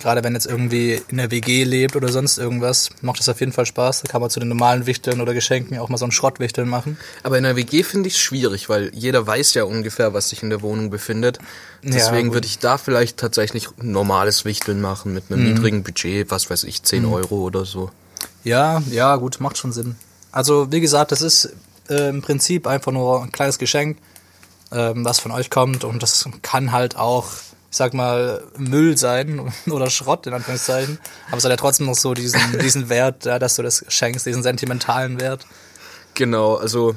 [0.00, 3.52] Gerade wenn jetzt irgendwie in der WG lebt oder sonst irgendwas, macht das auf jeden
[3.52, 4.02] Fall Spaß.
[4.02, 6.98] Da kann man zu den normalen Wichteln oder Geschenken auch mal so einen Schrottwichteln machen.
[7.22, 10.42] Aber in der WG finde ich es schwierig, weil jeder weiß ja ungefähr, was sich
[10.42, 11.38] in der Wohnung befindet.
[11.82, 12.34] Deswegen gut.
[12.34, 15.54] würde ich da vielleicht tatsächlich ein normales Wichteln machen mit einem Mhm.
[15.54, 17.90] niedrigen Budget, was weiß ich, 10 Euro oder so.
[18.42, 19.96] Ja, ja, gut, macht schon Sinn.
[20.32, 21.52] Also, wie gesagt, das ist
[21.88, 23.98] äh, im Prinzip einfach nur ein kleines Geschenk,
[24.72, 27.28] ähm, was von euch kommt und das kann halt auch,
[27.74, 31.96] ich sag mal, Müll sein oder Schrott in Anführungszeichen, aber es hat ja trotzdem noch
[31.96, 35.44] so diesen, diesen Wert, ja, dass du das schenkst, diesen sentimentalen Wert.
[36.14, 36.94] Genau, also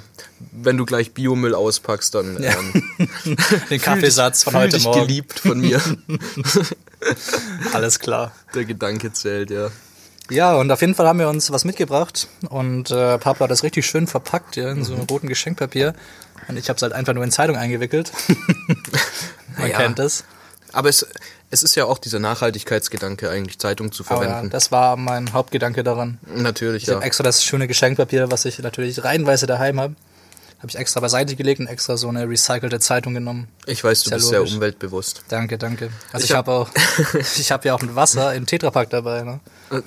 [0.51, 2.51] wenn du gleich Biomüll auspackst, dann Ja.
[2.59, 2.83] ähm,
[3.71, 4.99] Den Kaffeesatz von heute dich Morgen.
[5.07, 5.81] geliebt von mir.
[7.73, 8.31] Alles klar.
[8.53, 9.69] Der Gedanke zählt, ja.
[10.29, 13.63] Ja, und auf jeden Fall haben wir uns was mitgebracht und äh, Pablo hat das
[13.63, 15.95] richtig schön verpackt, ja, in so einem roten Geschenkpapier.
[16.47, 18.11] Und ich habe es halt einfach nur in Zeitung eingewickelt.
[19.57, 19.77] Man Ja.
[19.77, 20.23] kennt es.
[20.73, 21.05] Aber es,
[21.49, 24.49] es ist ja auch dieser Nachhaltigkeitsgedanke, eigentlich Zeitung zu Aber ja, verwenden.
[24.51, 26.17] das war mein Hauptgedanke daran.
[26.35, 26.95] Natürlich, Ich ja.
[26.95, 29.95] habe extra das schöne Geschenkpapier, was ich natürlich reihenweise daheim habe,
[30.59, 33.47] habe ich extra beiseite gelegt und extra so eine recycelte Zeitung genommen.
[33.67, 34.53] Ich weiß, du Sehr bist sehr logisch.
[34.55, 35.21] umweltbewusst.
[35.29, 35.89] Danke, danke.
[36.11, 36.69] Also Ich ich, hab- habe auch,
[37.37, 39.39] ich habe ja auch ein Wasser im Tetrapack dabei, ne?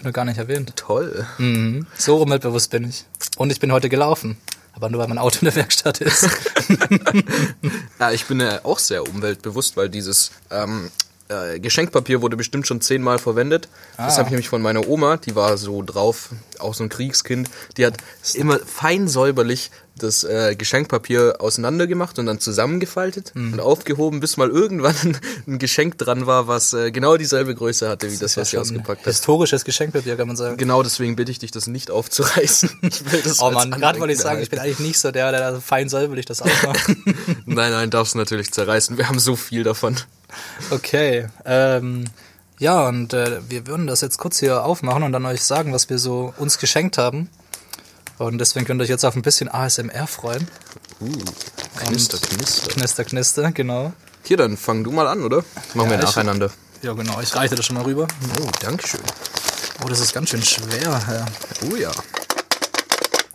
[0.03, 0.73] Nur gar nicht erwähnt.
[0.77, 1.27] Toll.
[1.39, 1.87] Mhm.
[1.99, 3.05] So umweltbewusst bin ich.
[3.37, 4.37] Und ich bin heute gelaufen.
[4.73, 6.29] Aber nur weil mein Auto in der Werkstatt ist.
[7.99, 10.91] Ja, ich bin ja auch sehr umweltbewusst, weil dieses ähm,
[11.29, 13.69] äh, Geschenkpapier wurde bestimmt schon zehnmal verwendet.
[13.99, 14.19] Das Ah.
[14.19, 17.51] habe ich nämlich von meiner Oma, die war so drauf, auch so ein Kriegskind.
[17.77, 17.99] Die hat
[18.35, 19.71] immer fein säuberlich
[20.03, 23.55] das äh, Geschenkpapier auseinander gemacht und dann zusammengefaltet Mhm.
[23.55, 27.89] und aufgehoben, bis mal irgendwann ein, ein Geschenk dran war, was äh, genau dieselbe Größe
[27.89, 29.13] hatte, wie das, was sie schon ausgepackt hat.
[29.13, 30.57] Historisches Geschenkpapier, kann man sagen.
[30.57, 32.71] Genau deswegen bitte ich dich, das nicht aufzureißen.
[32.83, 35.31] Ich will das Oh Mann, gerade wollte ich sagen, ich bin eigentlich nicht so der,
[35.31, 36.89] der da fein säuberlich das aufmacht.
[37.47, 38.97] Nein, nein, darfst du natürlich zerreißen.
[38.99, 39.97] Wir haben so viel davon.
[40.71, 41.27] Okay.
[41.45, 42.05] Ähm,
[42.59, 45.89] ja, und äh, wir würden das jetzt kurz hier aufmachen und dann euch sagen, was
[45.89, 47.29] wir so uns geschenkt haben.
[48.21, 50.47] Und deswegen könnt ihr euch jetzt auf ein bisschen ASMR freuen.
[51.79, 52.69] Knister, knister.
[52.69, 53.95] Knister, knister, genau.
[54.25, 55.39] Hier, dann fang du mal an, oder?
[55.73, 56.51] Machen wir Ja, ich- nacheinander.
[56.83, 57.19] Ja, genau.
[57.23, 58.07] Ich reiche das schon mal rüber.
[58.39, 59.01] Oh, dankeschön.
[59.83, 60.83] Oh, das ist ganz schön schwer.
[60.83, 61.27] Ja.
[61.71, 61.91] Oh ja.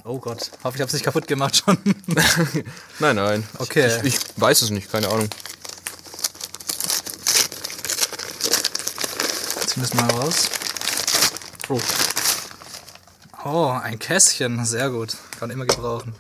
[0.04, 0.52] Oh Gott.
[0.64, 1.80] Hoffe, ich habe es nicht kaputt gemacht schon.
[3.00, 3.44] Nein, nein.
[3.58, 3.88] Okay.
[4.04, 5.30] Ich, ich weiß es nicht, keine Ahnung.
[9.66, 10.36] Ziehen wir es mal raus.
[11.70, 11.80] Oh.
[13.46, 14.66] Oh, ein Kästchen.
[14.66, 15.16] Sehr gut.
[15.40, 16.14] Kann immer gebrauchen.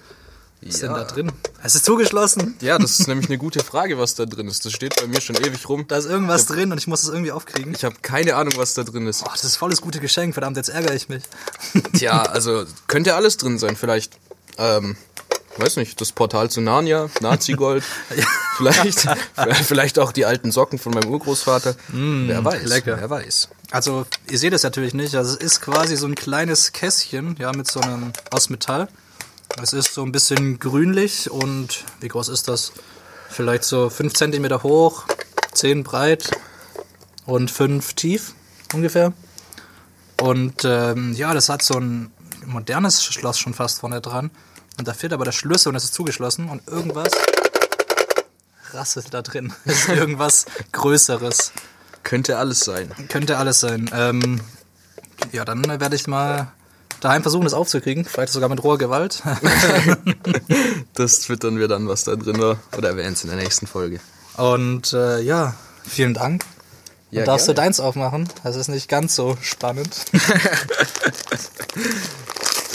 [0.62, 0.98] Was ist denn Ja.
[1.00, 1.32] da drin?
[1.64, 2.56] Es ist zugeschlossen.
[2.62, 4.64] Ja, das ist nämlich eine gute Frage, was da drin ist.
[4.66, 5.86] Das steht bei mir schon ewig rum.
[5.88, 7.74] Da ist irgendwas drin und ich muss es irgendwie aufkriegen.
[7.74, 9.24] Ich habe keine Ahnung, was da drin ist.
[9.26, 11.24] Oh, das ist voll das gute Geschenk, verdammt, jetzt ärgere ich mich.
[11.94, 13.76] Tja, also könnte alles drin sein.
[13.76, 14.14] Vielleicht,
[14.60, 14.96] ähm,
[15.60, 17.84] weiß nicht, das Portal zu Narnia, Nazi-Gold.
[18.58, 19.08] vielleicht,
[19.64, 21.76] vielleicht auch die alten Socken von meinem Urgroßvater.
[21.90, 22.98] wer weiß, lecker.
[23.00, 23.50] wer weiß.
[23.72, 25.16] Also, ihr seht es natürlich nicht.
[25.16, 28.88] Also, es ist quasi so ein kleines Kästchen, ja, mit so einem, aus Metall.
[29.62, 32.74] Es ist so ein bisschen grünlich und wie groß ist das?
[33.30, 35.06] Vielleicht so 5 cm hoch,
[35.54, 36.32] 10 breit
[37.26, 38.34] und 5 tief
[38.74, 39.14] ungefähr.
[40.22, 42.12] Und ähm, ja, das hat so ein
[42.46, 44.30] modernes Schloss schon fast vorne dran.
[44.78, 47.12] Und da fehlt aber der Schlüssel und es ist zugeschlossen und irgendwas
[48.74, 49.54] rasselt da drin.
[49.66, 51.54] Es ist irgendwas Größeres.
[52.04, 52.92] Könnte alles sein.
[53.10, 53.90] Könnte alles sein.
[53.94, 54.42] Ähm,
[55.32, 56.52] ja, dann werde ich mal
[57.00, 58.06] daheim versuchen, das aufzukriegen.
[58.06, 59.24] Vielleicht sogar mit roher Gewalt.
[60.94, 62.58] Das twittern wir dann, was da drin war.
[62.78, 64.00] Oder erwähnen es in der nächsten Folge.
[64.38, 66.46] Und äh, ja, vielen Dank.
[67.12, 67.66] Ja, darfst du gerne.
[67.66, 68.30] deins aufmachen?
[68.44, 70.06] Das ist nicht ganz so spannend.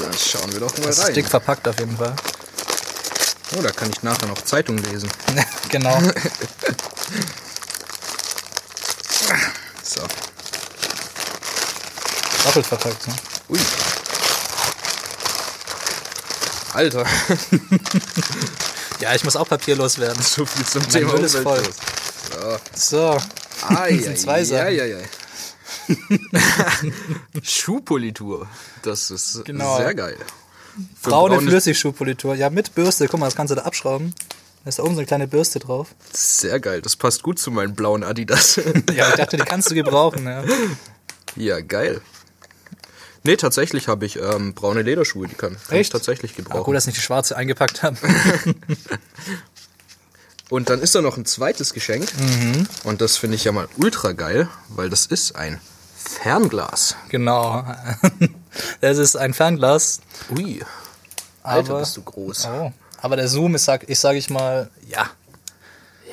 [0.01, 1.15] Dann schauen wir doch mal Das ist rein.
[1.15, 2.15] dick verpackt auf jeden Fall.
[3.57, 5.11] Oh, da kann ich nachher noch Zeitung lesen.
[5.69, 6.01] genau.
[9.83, 10.01] So.
[12.45, 13.07] Doppelt verpackt.
[13.09, 13.15] Ne?
[13.51, 13.59] Ui.
[16.73, 17.05] Alter,
[19.01, 20.23] Ja, ich muss auch papierlos werden.
[20.23, 21.59] so viel zum Mein Thema Müll ist voll.
[21.59, 22.89] Umweltschutz.
[22.91, 23.19] So.
[23.69, 24.67] Ai, sind zwei Sachen.
[24.67, 25.09] ai, ai, ai.
[27.43, 28.47] Schuhpolitur.
[28.83, 29.77] Das ist Genau.
[29.79, 30.17] sehr geil.
[31.01, 32.35] Für Braune braune- Flüssigschuhpolitur.
[32.35, 33.09] Ja, mit Bürste.
[33.09, 34.15] Guck mal, das kannst du da abschrauben.
[34.65, 35.89] Da ist da oben so eine kleine Bürste drauf.
[36.13, 36.83] Sehr geil.
[36.83, 38.61] Das passt gut zu meinen blauen Adidas.
[38.95, 40.25] Ja, ich dachte, die kannst du gebrauchen.
[40.27, 40.45] Ja.
[41.37, 42.01] ja, geil.
[43.23, 46.65] Nee, tatsächlich habe ich ähm, braune Lederschuhe, die kann, kann ich tatsächlich Ah, gebrauchen.
[46.65, 47.97] gut, dass ich nicht die schwarze eingepackt habe.
[50.49, 52.07] Und dann ist da noch ein zweites Geschenk.
[52.19, 52.67] Mhm.
[52.85, 55.61] Und das finde ich ja mal ultra geil, weil das ist ein
[56.05, 56.97] Fernglas.
[57.09, 57.65] genau.
[58.81, 60.01] Das ist ein Fernglas.
[60.37, 60.61] Ui.
[61.45, 62.47] Alter, Aber- bist du groß.
[62.47, 62.73] Oh.
[63.01, 65.07] Aber der Zoom ist, sag, ich sage ich mal, ja,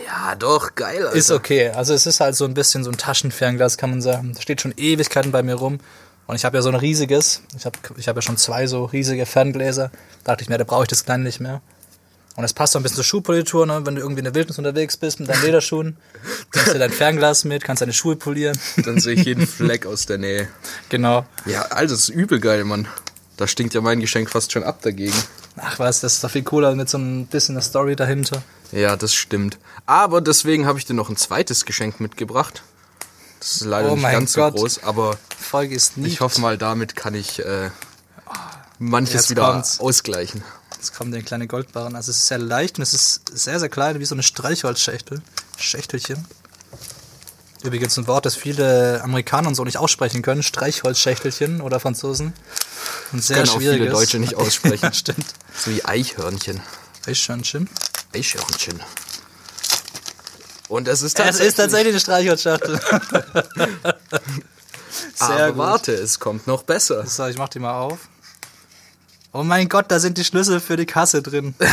[0.06, 1.16] Ja, doch, geil, Alter.
[1.18, 1.70] ist okay.
[1.70, 4.34] Also es ist halt so ein bisschen so ein Taschenfernglas, kann man sagen.
[4.34, 5.80] Das steht schon Ewigkeiten bei mir rum.
[6.28, 8.86] Und ich habe ja so ein riesiges, ich habe ich hab ja schon zwei so
[8.86, 9.90] riesige Ferngläser.
[10.24, 11.62] Da dachte ich mir, da brauche ich das kleine nicht mehr.
[12.38, 13.82] Und es passt so ein bisschen zur Schuhpolitur, ne?
[13.86, 15.98] wenn du irgendwie in der Wildnis unterwegs bist mit deinen Lederschuhen.
[16.56, 18.58] Nimmst du dein Fernglas mit, kannst deine Schuhe polieren.
[18.86, 20.48] Dann sehe ich jeden Fleck aus der Nähe.
[20.90, 21.26] genau.
[21.46, 22.88] Ja, Alter, das ist übel geil, Mann.
[23.38, 25.14] Da stinkt ja mein Geschenk fast schon ab dagegen.
[25.58, 28.42] Ach was, das ist doch viel cooler mit so ein bisschen der Story dahinter.
[28.72, 29.58] Ja, das stimmt.
[29.88, 32.62] Aber deswegen habe ich dir noch ein zweites Geschenk mitgebracht.
[33.40, 34.54] Das ist leider Oh nicht ganz Gott.
[34.54, 37.70] so groß, aber Folge ist ich hoffe mal, damit kann ich äh,
[38.80, 39.80] manches Jetzt wieder kommt's.
[39.80, 40.44] ausgleichen.
[40.78, 41.96] Jetzt kommt der kleine Goldbarren.
[41.96, 45.22] Also es ist sehr leicht und es ist sehr, sehr klein, wie so eine Streichholzschächtel.
[45.58, 46.26] Schächtelchen.
[47.64, 50.44] Übrigens ein Wort, das viele Amerikaner und so nicht aussprechen können.
[50.44, 52.34] Streichholzschächtelchen oder Franzosen.
[53.12, 53.80] Und sehr Können auch schwierig.
[53.80, 54.86] viele Deutsche nicht aussprechen.
[54.86, 55.26] ja, stimmt.
[55.58, 56.62] So wie Eichhörnchen.
[57.08, 57.68] Eichhörnchen.
[58.14, 58.80] Eichhörnchen.
[60.68, 61.48] Und es ist Es tatsächlich...
[61.48, 62.80] ist tatsächlich eine Streichholzschachtel.
[65.16, 65.58] sehr aber gut.
[65.58, 67.06] warte, es kommt noch besser.
[67.08, 67.98] So, ich mach die mal auf.
[69.34, 71.56] Oh mein Gott, da sind die Schlüssel für die Kasse drin.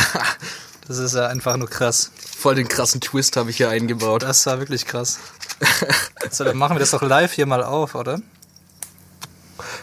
[0.87, 2.11] Das ist ja einfach nur krass.
[2.37, 4.21] Voll den krassen Twist habe ich hier eingebaut.
[4.21, 5.17] Das war wirklich krass.
[6.29, 8.19] So, dann machen wir das doch live hier mal auf, oder?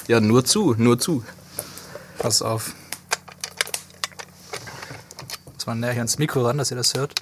[0.06, 1.24] Ja, nur zu, nur zu.
[2.18, 2.72] Pass auf.
[5.54, 7.14] Muss mal näher hier ans Mikro ran, dass ihr das hört.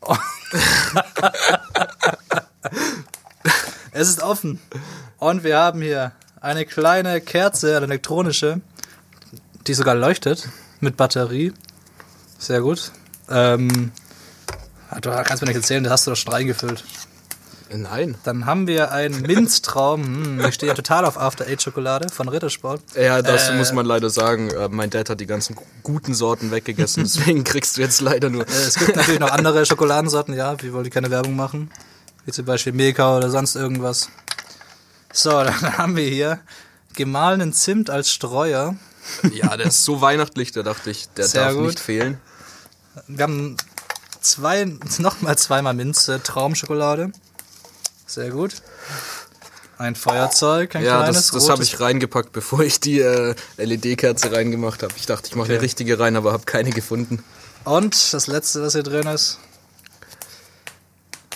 [0.00, 0.16] Oh.
[3.96, 4.60] es ist offen.
[5.18, 8.60] Und wir haben hier eine kleine Kerze, eine elektronische,
[9.66, 10.48] die sogar leuchtet
[10.80, 11.52] mit Batterie.
[12.38, 12.92] Sehr gut.
[13.30, 13.92] Ähm,
[15.00, 16.84] du kannst mir nicht erzählen, das hast du doch schon reingefüllt.
[17.74, 18.14] Nein.
[18.22, 20.04] Dann haben wir einen Minztraum.
[20.04, 22.80] Hm, ich stehe ja total auf After Eight Schokolade von Rittersport.
[22.94, 23.56] Ja, das Äh.
[23.56, 24.50] muss man leider sagen.
[24.50, 28.42] Äh, Mein Dad hat die ganzen guten Sorten weggegessen, deswegen kriegst du jetzt leider nur.
[28.46, 31.70] Äh, Es gibt natürlich noch andere Schokoladensorten, ja, wir wollen die keine Werbung machen.
[32.26, 34.10] Wie zum Beispiel Milka oder sonst irgendwas.
[35.12, 36.40] So, dann haben wir hier
[36.94, 38.76] gemahlenen Zimt als Streuer.
[39.32, 41.66] Ja, der ist so weihnachtlich, da dachte ich, der Sehr darf gut.
[41.66, 42.20] nicht fehlen.
[43.06, 43.56] Wir haben
[44.20, 44.64] zwei,
[44.98, 47.12] nochmal zweimal Minze Traumschokolade.
[48.06, 48.54] Sehr gut.
[49.78, 51.26] Ein Feuerzeug, ein Ja, kleines.
[51.28, 54.94] das, das habe ich reingepackt, bevor ich die äh, LED-Kerze reingemacht habe.
[54.96, 55.54] Ich dachte, ich mache Okay.
[55.54, 57.22] eine richtige rein, aber habe keine gefunden.
[57.64, 59.38] Und das letzte, was hier drin ist.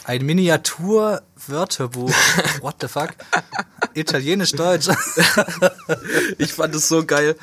[0.05, 2.11] Ein Miniatur-Wörterbuch.
[2.61, 3.11] What the fuck?
[3.95, 4.89] Italienisch-Deutsch.
[6.39, 7.37] Ich fand es so geil.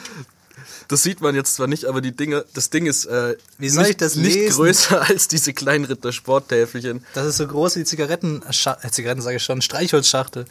[0.88, 3.84] Das sieht man jetzt zwar nicht, aber die Dinge, das Ding ist äh, Wie soll
[3.84, 4.56] nicht, ich das nicht lesen?
[4.56, 7.06] größer als diese Kleinritter Sporttäfelchen.
[7.14, 10.46] Das ist so groß wie Zigaretten, äh, Zigaretten sage ich schon, Streichholzschachtel.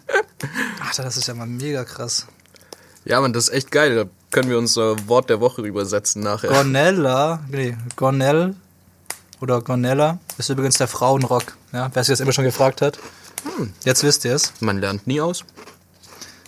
[0.86, 2.26] Alter, das ist ja mal mega krass.
[3.04, 3.94] Ja, man, das ist echt geil.
[3.96, 6.50] Da können wir unser Wort der Woche übersetzen nachher.
[6.50, 8.54] Gornella, nee, Gornell
[9.40, 11.56] oder Gornella ist übrigens der Frauenrock.
[11.72, 12.98] Ja, wer sich das immer schon gefragt hat.
[13.84, 14.52] Jetzt wisst ihr es.
[14.60, 15.44] Man lernt nie aus.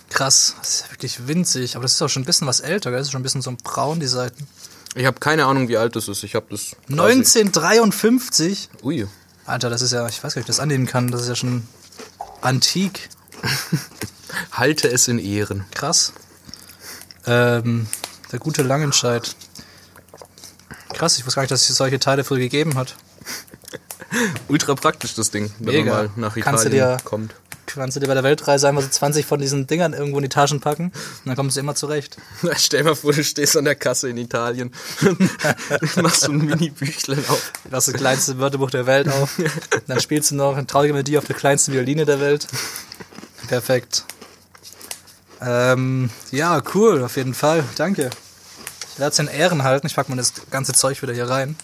[0.09, 2.89] Krass, das ist ja wirklich winzig, aber das ist auch schon ein bisschen was älter,
[2.89, 2.99] gell?
[2.99, 4.47] Das ist schon ein bisschen so braun, die Seiten.
[4.95, 6.23] Ich habe keine Ahnung, wie alt das ist.
[6.23, 6.71] Ich habe das.
[6.87, 8.69] quasi- 1953?
[8.83, 9.07] Ui.
[9.45, 11.27] Alter, das ist ja, ich weiß gar nicht, ob ich das annehmen kann, das ist
[11.27, 11.63] ja schon
[12.41, 13.09] antik.
[14.51, 15.65] Halte es in Ehren.
[15.73, 16.13] Krass.
[17.25, 17.87] Ähm,
[18.31, 19.35] der gute Langenscheid.
[20.99, 22.95] Krass, ich wusste gar nicht, dass es solche Teile früher gegeben hat.
[24.49, 25.93] Ultra praktisch, das Ding, wenn Mega.
[25.93, 27.33] man mal nach Kannst du Italien dir- kommt.
[27.67, 30.29] Kannst du dir bei der Weltreise einfach so 20 von diesen Dingern irgendwo in die
[30.29, 30.93] Taschen packen und
[31.25, 32.17] dann kommst du immer zurecht.
[32.57, 34.73] Stell mal vor, du stehst an der Kasse in Italien.
[36.01, 37.53] machst so ein Mini-Büchlein auf.
[37.63, 39.39] Du hast das kleinste Wörterbuch der Welt auf.
[39.87, 42.47] Dann spielst du noch eine traurige Melodie auf der kleinsten Violine der Welt.
[43.47, 44.03] Perfekt.
[45.39, 47.63] Ähm, ja, cool, auf jeden Fall.
[47.77, 48.09] Danke.
[48.99, 49.87] Ich werde es in Ehren halten.
[49.87, 51.55] Ich pack mal das ganze Zeug wieder hier rein.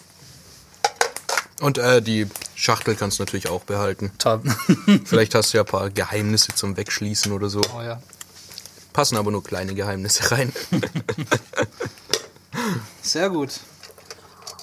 [1.60, 4.10] Und äh, die Schachtel kannst du natürlich auch behalten.
[4.16, 4.42] Top.
[5.04, 7.60] Vielleicht hast du ja ein paar Geheimnisse zum Wegschließen oder so.
[7.76, 8.00] oh ja.
[8.94, 10.50] Passen aber nur kleine Geheimnisse rein.
[13.02, 13.60] Sehr gut.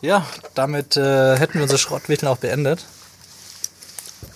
[0.02, 2.86] Ja, damit äh, hätten wir unsere Schrottwichteln auch beendet.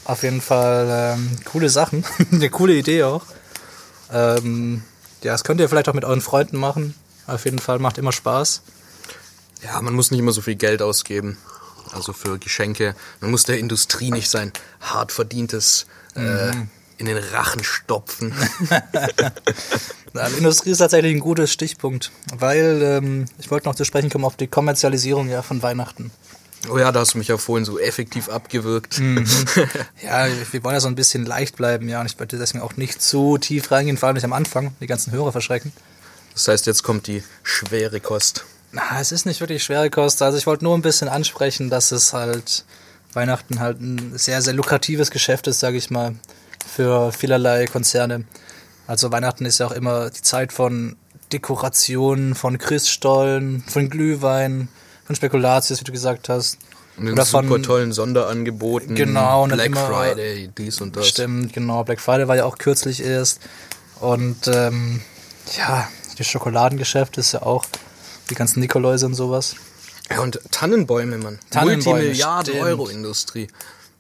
[0.05, 2.05] Auf jeden Fall ähm, coole Sachen.
[2.31, 3.25] Eine coole Idee auch.
[4.13, 4.83] Ähm,
[5.23, 6.93] ja, das könnt ihr vielleicht auch mit euren Freunden machen.
[7.28, 8.61] Auf jeden Fall macht immer Spaß.
[9.63, 11.38] Ja, man muss nicht immer so viel Geld ausgeben.
[11.91, 12.95] Also für Geschenke.
[13.21, 14.51] Man muss der Industrie nicht sein
[14.82, 16.51] hart verdientes äh,
[16.97, 18.34] in den Rachen stopfen.
[20.13, 24.25] Die Industrie ist tatsächlich ein guter Stichpunkt, weil ähm, ich wollte noch zu sprechen kommen
[24.25, 26.11] auf die Kommerzialisierung ja von Weihnachten.
[26.69, 28.99] oh ja, da hast du mich ja vorhin so effektiv abgewürgt.
[30.03, 32.78] Ja, wir wollen ja so ein bisschen leicht bleiben, ja, und ich wollte deswegen auch
[32.78, 35.71] nicht zu tief reingehen, vor allem nicht am Anfang, die ganzen Hörer verschrecken.
[36.38, 38.45] Das heißt, jetzt kommt die schwere Kost.
[38.71, 40.21] Na, es ist nicht wirklich schwere Kost.
[40.21, 42.63] Also ich wollte nur ein bisschen ansprechen, dass es halt
[43.13, 46.13] Weihnachten halt ein sehr, sehr lukratives Geschäft ist, sage ich mal,
[46.71, 48.25] für vielerlei Konzerne.
[48.85, 50.95] Also Weihnachten ist ja auch immer die Zeit von
[51.33, 54.67] Dekorationen, von Christstollen, von Glühwein,
[55.05, 56.59] von Spekulatius, wie du gesagt hast.
[56.97, 58.93] Und Oder super von- tollen Sonderangeboten.
[58.95, 61.07] Genau, und Black immer- Friday, dies und das.
[61.07, 61.83] Stimmt, genau.
[61.83, 63.39] Black Friday war ja auch kürzlich erst.
[63.99, 65.01] Und ähm,
[65.57, 65.88] ja,
[66.18, 67.65] die Schokoladengeschäfte ist ja auch
[68.30, 69.55] die ganzen Nikoläuse und sowas.
[70.09, 71.39] Ja, und Tannenbäume, Mann.
[71.49, 72.65] Tannenbäume, Multimilliarden stimmt.
[72.65, 73.47] Euro Industrie.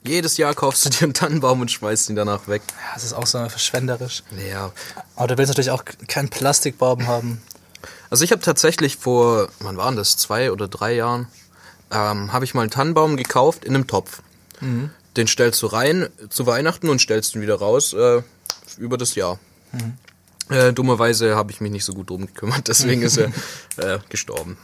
[0.03, 2.61] Jedes Jahr kaufst du dir einen Tannenbaum und schmeißt ihn danach weg.
[2.67, 4.23] Ja, das ist auch so verschwenderisch.
[4.49, 4.71] Ja.
[5.15, 7.41] Aber du willst natürlich auch keinen Plastikbaum haben.
[8.09, 11.27] Also ich habe tatsächlich vor, wann waren das, zwei oder drei Jahren,
[11.91, 14.21] ähm, habe ich mal einen Tannenbaum gekauft in einem Topf.
[14.61, 14.91] Mhm.
[15.17, 18.21] Den stellst du rein zu Weihnachten und stellst ihn wieder raus äh,
[18.77, 19.39] über das Jahr.
[19.73, 19.97] Mhm.
[20.49, 23.31] Äh, dummerweise habe ich mich nicht so gut drum gekümmert, deswegen ist er
[23.77, 24.57] äh, gestorben.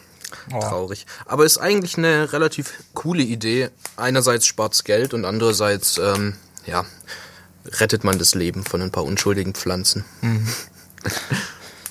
[0.51, 0.59] Oh.
[0.59, 1.05] Traurig.
[1.25, 3.69] Aber ist eigentlich eine relativ coole Idee.
[3.97, 6.85] Einerseits spart's Geld und andererseits, ähm, ja,
[7.65, 10.05] rettet man das Leben von ein paar unschuldigen Pflanzen.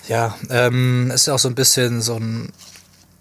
[0.09, 2.53] Ja, ähm, ist ja auch so ein bisschen so ein,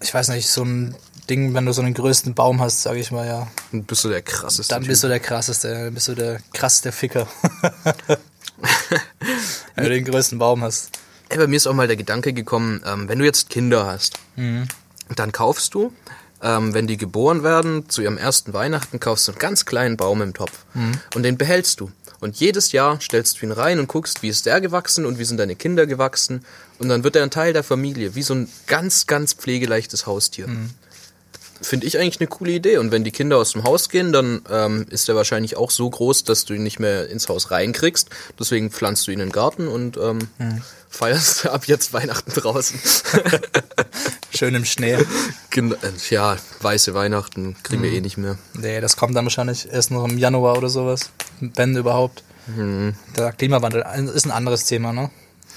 [0.00, 0.96] ich weiß nicht, so ein
[1.30, 3.46] Ding, wenn du so einen größten Baum hast, sage ich mal, ja.
[3.72, 4.88] Und bist du der krasseste Dann Typ.
[4.88, 7.28] bist du der krasseste, dann bist du der krasseste Ficker.
[9.74, 10.90] wenn du den größten Baum hast.
[11.28, 14.18] Ey, bei mir ist auch mal der Gedanke gekommen, ähm, wenn du jetzt Kinder hast,
[15.16, 15.92] dann kaufst du,
[16.42, 20.20] ähm, wenn die geboren werden, zu ihrem ersten Weihnachten kaufst du einen ganz kleinen Baum
[20.22, 20.64] im Topf.
[21.14, 21.90] Und den behältst du.
[22.20, 25.24] Und jedes Jahr stellst du ihn rein und guckst, wie ist der gewachsen und wie
[25.24, 26.44] sind deine Kinder gewachsen.
[26.78, 30.46] Und dann wird er ein Teil der Familie, wie so ein ganz, ganz pflegeleichtes Haustier.
[31.62, 32.76] Finde ich eigentlich eine coole Idee.
[32.78, 35.88] Und wenn die Kinder aus dem Haus gehen, dann ähm, ist er wahrscheinlich auch so
[35.88, 38.08] groß, dass du ihn nicht mehr ins Haus reinkriegst.
[38.38, 40.18] Deswegen pflanzt du ihn in den Garten und ähm,
[40.90, 42.78] feierst ab jetzt Weihnachten draußen.
[44.34, 44.98] Schön im Schnee.
[45.50, 45.76] Gen- äh,
[46.10, 48.38] ja, weiße Weihnachten kriegen wir eh nicht mehr.
[48.54, 51.10] Nee, das kommt dann wahrscheinlich erst noch im Januar oder sowas.
[51.40, 52.24] Wenn überhaupt.
[53.16, 53.84] Der Klimawandel
[54.14, 55.10] ist ein anderes Thema, ne?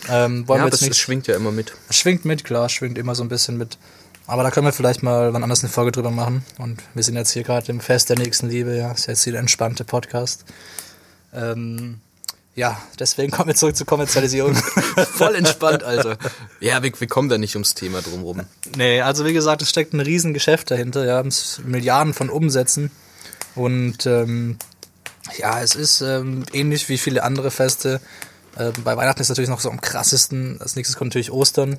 [0.07, 0.99] Ähm, wollen Ja, wir das, jetzt das nicht.
[0.99, 1.73] schwingt ja immer mit.
[1.89, 3.79] Schwingt mit, klar, schwingt immer so ein bisschen mit.
[4.27, 6.43] Aber da können wir vielleicht mal wann anders eine Folge drüber machen.
[6.57, 8.91] Und wir sind jetzt hier gerade im Fest der nächsten Liebe, ja.
[8.91, 10.45] Ist jetzt hier der entspannte Podcast.
[11.33, 11.99] Ähm,
[12.55, 14.55] ja, deswegen kommen wir zurück zur Kommerzialisierung.
[15.13, 16.17] Voll entspannt, Alter.
[16.59, 18.41] Ja, wir, wir kommen da nicht ums Thema drumrum.
[18.77, 21.21] nee, also wie gesagt, es steckt ein riesen Geschäft dahinter, ja.
[21.21, 22.91] Es- Milliarden von Umsätzen.
[23.55, 24.57] Und ähm,
[25.37, 27.99] Ja, es ist ähm, ähnlich wie viele andere Feste.
[28.57, 30.59] Ähm, bei Weihnachten ist natürlich noch so am krassesten.
[30.61, 31.77] Als nächstes kommt natürlich Ostern.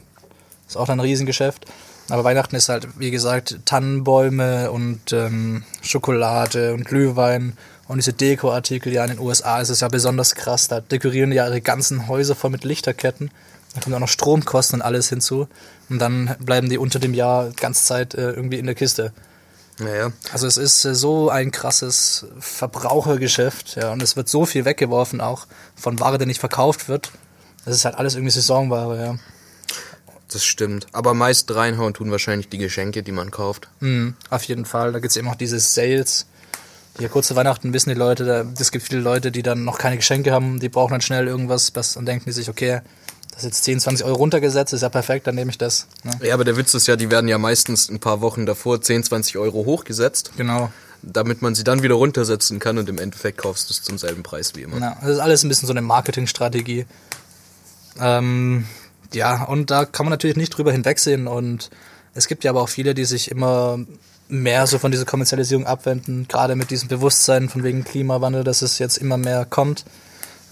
[0.68, 1.64] Ist auch ein Riesengeschäft.
[2.08, 7.56] Aber Weihnachten ist halt, wie gesagt, Tannenbäume und ähm, Schokolade und Glühwein
[7.88, 8.92] und diese Dekoartikel.
[8.92, 10.68] Ja, in den USA ist es ja besonders krass.
[10.68, 13.30] Da dekorieren die ja ihre ganzen Häuser voll mit Lichterketten.
[13.74, 15.48] Da kommt auch noch Stromkosten und alles hinzu.
[15.88, 19.12] Und dann bleiben die unter dem Jahr ganz Zeit äh, irgendwie in der Kiste.
[19.78, 20.12] Naja.
[20.32, 25.20] Also es ist äh, so ein krasses Verbrauchergeschäft, ja, und es wird so viel weggeworfen
[25.20, 27.12] auch von Ware, die nicht verkauft wird.
[27.64, 29.18] Das ist halt alles irgendwie Saisonware, ja.
[30.32, 30.86] Das stimmt.
[30.92, 33.68] Aber meist reinhauen tun wahrscheinlich die Geschenke, die man kauft.
[33.80, 34.92] Mhm, auf jeden Fall.
[34.92, 36.26] Da gibt's eben auch diese Sales.
[36.98, 40.32] Ja, kurz Weihnachten wissen die Leute, es gibt viele Leute, die dann noch keine Geschenke
[40.32, 42.80] haben, die brauchen dann schnell irgendwas, dann denken die sich, okay,
[43.32, 45.88] das ist jetzt 10, 20 Euro runtergesetzt, ist ja perfekt, dann nehme ich das.
[46.04, 46.12] Ne?
[46.22, 49.04] Ja, aber der Witz ist ja, die werden ja meistens ein paar Wochen davor 10,
[49.04, 50.72] 20 Euro hochgesetzt, Genau.
[51.02, 54.22] damit man sie dann wieder runtersetzen kann und im Endeffekt kaufst du es zum selben
[54.22, 54.78] Preis wie immer.
[54.80, 56.86] Ja, das ist alles ein bisschen so eine Marketingstrategie.
[58.00, 58.64] Ähm,
[59.14, 61.26] ja, und da kann man natürlich nicht drüber hinwegsehen.
[61.26, 61.70] Und
[62.14, 63.78] es gibt ja aber auch viele, die sich immer
[64.28, 68.78] mehr so von dieser Kommerzialisierung abwenden, gerade mit diesem Bewusstsein von wegen Klimawandel, dass es
[68.78, 69.84] jetzt immer mehr kommt.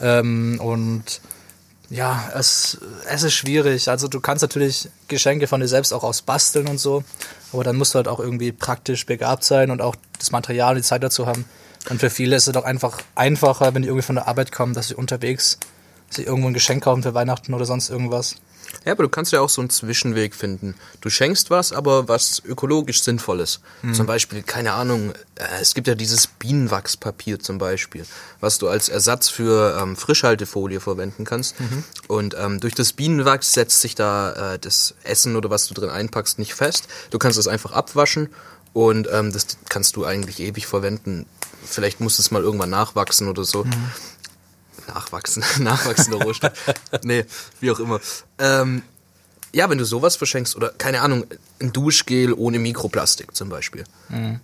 [0.01, 1.21] Ähm, und
[1.91, 2.79] ja, es,
[3.09, 3.89] es ist schwierig.
[3.89, 7.05] Also du kannst natürlich Geschenke von dir selbst auch aus basteln und so,
[7.53, 10.79] aber dann musst du halt auch irgendwie praktisch begabt sein und auch das Material und
[10.79, 11.45] die Zeit dazu haben.
[11.91, 14.73] Und für viele ist es doch einfach einfacher, wenn die irgendwie von der Arbeit kommen,
[14.73, 15.59] dass sie unterwegs
[16.15, 18.37] sich irgendwo ein Geschenk kaufen für Weihnachten oder sonst irgendwas.
[18.85, 20.75] Ja, aber du kannst ja auch so einen Zwischenweg finden.
[21.01, 23.61] Du schenkst was, aber was ökologisch sinnvolles.
[23.95, 28.05] Zum Beispiel, keine Ahnung, äh, es gibt ja dieses Bienenwachspapier zum Beispiel,
[28.41, 31.55] was du als Ersatz für ähm, Frischhaltefolie verwenden kannst.
[32.09, 35.91] Und ähm, durch das Bienenwachs setzt sich da äh, das Essen oder was du drin
[35.91, 36.89] einpackst nicht fest.
[37.11, 38.29] Du kannst es einfach abwaschen
[38.73, 41.27] und ähm, das kannst du eigentlich ewig verwenden.
[41.65, 43.65] Vielleicht muss es mal irgendwann nachwachsen oder so.
[44.89, 46.53] Nachwachsen, nachwachsender Rohstoff.
[47.03, 47.25] nee,
[47.61, 48.01] wie auch immer.
[48.39, 48.83] Ähm,
[49.55, 51.27] ja, wenn du sowas verschenkst oder keine Ahnung,
[51.61, 53.85] ein Duschgel ohne Mikroplastik zum Beispiel.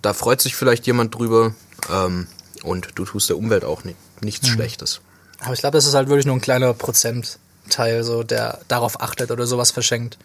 [0.01, 1.53] Da freut sich vielleicht jemand drüber
[1.91, 2.27] ähm,
[2.63, 5.01] und du tust der Umwelt auch ni nichts Schlechtes.
[5.41, 9.31] Aber ich glaube, das ist halt wirklich nur ein kleiner Prozentteil, so, der darauf achtet
[9.31, 10.17] oder sowas verschenkt.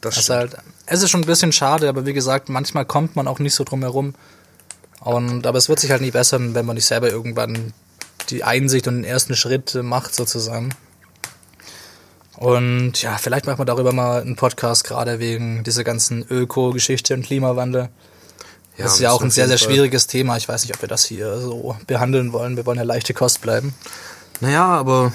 [0.00, 0.56] Das Das ist halt,
[0.86, 3.64] es ist schon ein bisschen schade, aber wie gesagt, manchmal kommt man auch nicht so
[3.64, 4.14] drum herum.
[5.00, 7.74] Und, aber es wird sich halt nie bessern, wenn man nicht selber irgendwann
[8.34, 10.70] die Einsicht und den ersten Schritt macht, sozusagen.
[12.36, 17.24] Und ja, vielleicht macht man darüber mal einen Podcast, gerade wegen dieser ganzen Öko-Geschichte und
[17.24, 17.90] Klimawandel.
[18.76, 19.68] das ist ja auch ein sehr, sehr Fall.
[19.68, 20.36] schwieriges Thema.
[20.36, 22.56] Ich weiß nicht, ob wir das hier so behandeln wollen.
[22.56, 23.72] Wir wollen ja leichte Kost bleiben.
[24.40, 25.12] Naja, aber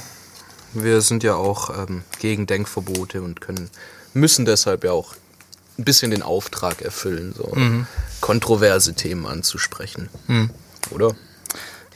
[0.73, 3.69] wir sind ja auch ähm, gegen Denkverbote und können,
[4.13, 5.13] müssen deshalb ja auch
[5.77, 7.53] ein bisschen den Auftrag erfüllen, so
[8.21, 10.09] kontroverse Themen anzusprechen.
[10.91, 11.15] Oder?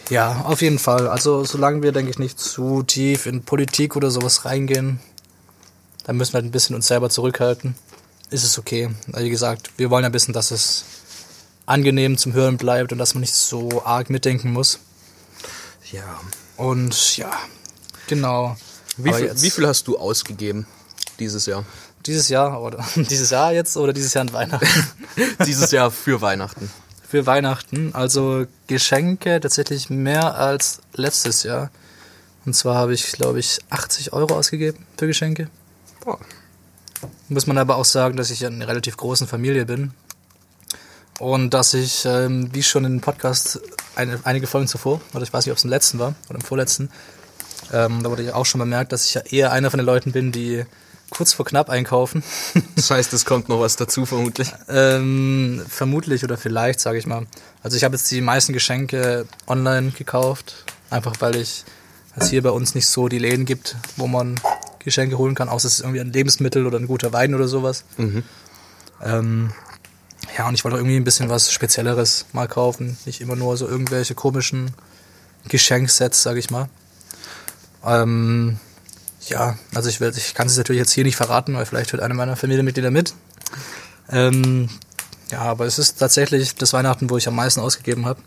[0.10, 1.08] Ja, auf jeden Fall.
[1.08, 5.00] Also solange wir, denke ich, nicht zu tief in Politik oder sowas reingehen,
[6.06, 7.76] dann müssen wir halt ein bisschen uns selber zurückhalten.
[8.30, 8.90] Ist es okay.
[9.08, 10.86] Wie gesagt, wir wollen ja wissen, dass es
[11.66, 14.80] angenehm zum Hören bleibt und dass man nicht so arg mitdenken muss.
[15.92, 16.20] Ja.
[16.58, 17.32] Und ja,
[18.08, 18.58] genau.
[18.98, 20.68] Wie viel, wie viel hast du ausgegeben
[21.20, 21.66] dieses Jahr?
[22.06, 24.88] Dieses Jahr oder dieses Jahr jetzt oder dieses Jahr an Weihnachten?
[25.46, 26.70] dieses Jahr für Weihnachten.
[27.14, 27.94] Für Weihnachten.
[27.94, 31.70] Also Geschenke tatsächlich mehr als letztes Jahr.
[32.44, 35.48] Und zwar habe ich, glaube ich, 80 Euro ausgegeben für Geschenke.
[36.04, 36.18] Boah.
[37.30, 39.94] Muss man aber auch sagen, dass ich in einer relativ großen Familie bin.
[41.20, 43.62] Und dass ich, ähm, wie schon in dem Podcast
[43.96, 46.44] eine, einige Folgen zuvor, oder ich weiß nicht, ob es im letzten war oder im
[46.44, 46.90] vorletzten,
[47.72, 50.14] ähm, da wurde ich auch schon bemerkt, dass ich ja eher einer von den Leuten
[50.14, 50.66] bin, die
[51.14, 52.24] kurz vor knapp einkaufen.
[52.76, 54.52] Das heißt, es kommt noch was dazu vermutlich.
[54.68, 57.26] ähm, vermutlich oder vielleicht, sage ich mal.
[57.62, 61.64] Also ich habe jetzt die meisten Geschenke online gekauft, einfach weil ich
[62.16, 64.40] es hier bei uns nicht so die Läden gibt, wo man
[64.80, 67.86] Geschenke holen kann, außer es ist irgendwie ein Lebensmittel oder ein guter Wein oder sowas.
[69.02, 69.52] Ähm,
[70.38, 73.56] ja, und ich wollte auch irgendwie ein bisschen was Spezielleres mal kaufen, nicht immer nur
[73.58, 74.72] so irgendwelche komischen
[75.48, 76.70] Geschenksets, sage ich mal.
[77.86, 78.58] Ähm,
[79.28, 82.14] ja, also ich, ich kann es natürlich jetzt hier nicht verraten, weil vielleicht hört einer
[82.14, 83.14] meiner Familienmitglieder mit.
[84.10, 84.70] Ähm,
[85.32, 88.22] ja, aber es ist tatsächlich das Weihnachten, wo ich am meisten ausgegeben habe.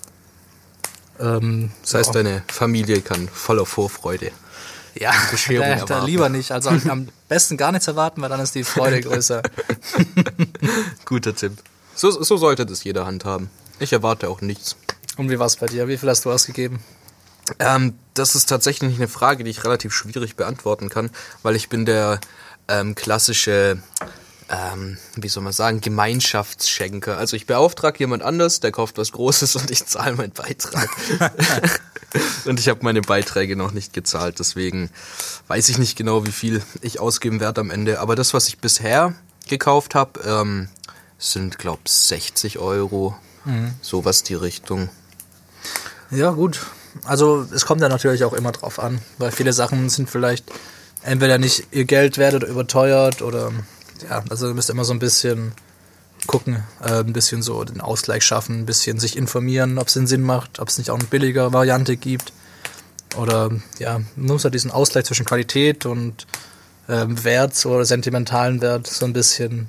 [1.20, 4.30] Ähm, Das heißt, ja, deine Familie kann voller Vorfreude.
[4.94, 5.12] ja,
[5.76, 6.52] da, da lieber nicht.
[6.52, 9.42] Also am besten gar nichts erwarten, weil dann ist die Freude größer.
[11.04, 11.52] Guter Tipp.
[11.94, 13.50] So, so sollte das jeder handhaben.
[13.78, 14.76] Ich erwarte auch nichts.
[15.16, 15.88] Und wie war's bei dir?
[15.88, 16.80] Wie viel hast du ausgegeben?
[17.58, 21.10] Ähm, das ist tatsächlich eine Frage, die ich relativ schwierig beantworten kann,
[21.42, 22.20] weil ich bin der
[22.68, 23.78] ähm, klassische
[24.48, 27.18] ähm, wie soll man sagen, Gemeinschaftsschenker.
[27.18, 30.88] Also ich beauftrage jemand anders, der kauft was Großes und ich zahle meinen Beitrag.
[32.44, 34.90] und ich habe meine Beiträge noch nicht gezahlt, deswegen
[35.48, 37.98] weiß ich nicht genau, wie viel ich ausgeben werde am Ende.
[37.98, 39.14] Aber das, was ich bisher
[39.48, 40.68] gekauft habe, ähm,
[41.18, 43.16] sind, glaub 60 Euro.
[43.80, 44.88] Sowas die Richtung.
[46.10, 46.66] Ja, gut.
[47.04, 50.44] Also es kommt ja natürlich auch immer drauf an, weil viele Sachen sind vielleicht
[51.02, 53.52] entweder nicht ihr Geld wert oder überteuert oder
[54.08, 55.52] ja, also ihr müsst immer so ein bisschen
[56.26, 60.06] gucken, äh, ein bisschen so den Ausgleich schaffen, ein bisschen sich informieren, ob es den
[60.06, 62.32] Sinn macht, ob es nicht auch eine billige Variante gibt.
[63.16, 66.26] Oder ja, man muss halt diesen Ausgleich zwischen Qualität und
[66.88, 69.68] ähm, Wert oder sentimentalen Wert so ein bisschen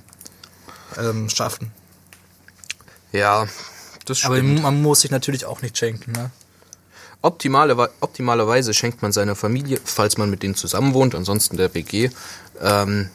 [0.98, 1.72] ähm, schaffen.
[3.12, 3.48] Ja,
[4.06, 4.62] das Aber stimmt.
[4.62, 6.32] man muss sich natürlich auch nicht schenken, ne?
[7.22, 12.10] Optimale, optimalerweise schenkt man seiner Familie, falls man mit denen zusammen wohnt, ansonsten der WG,
[12.62, 13.10] ähm,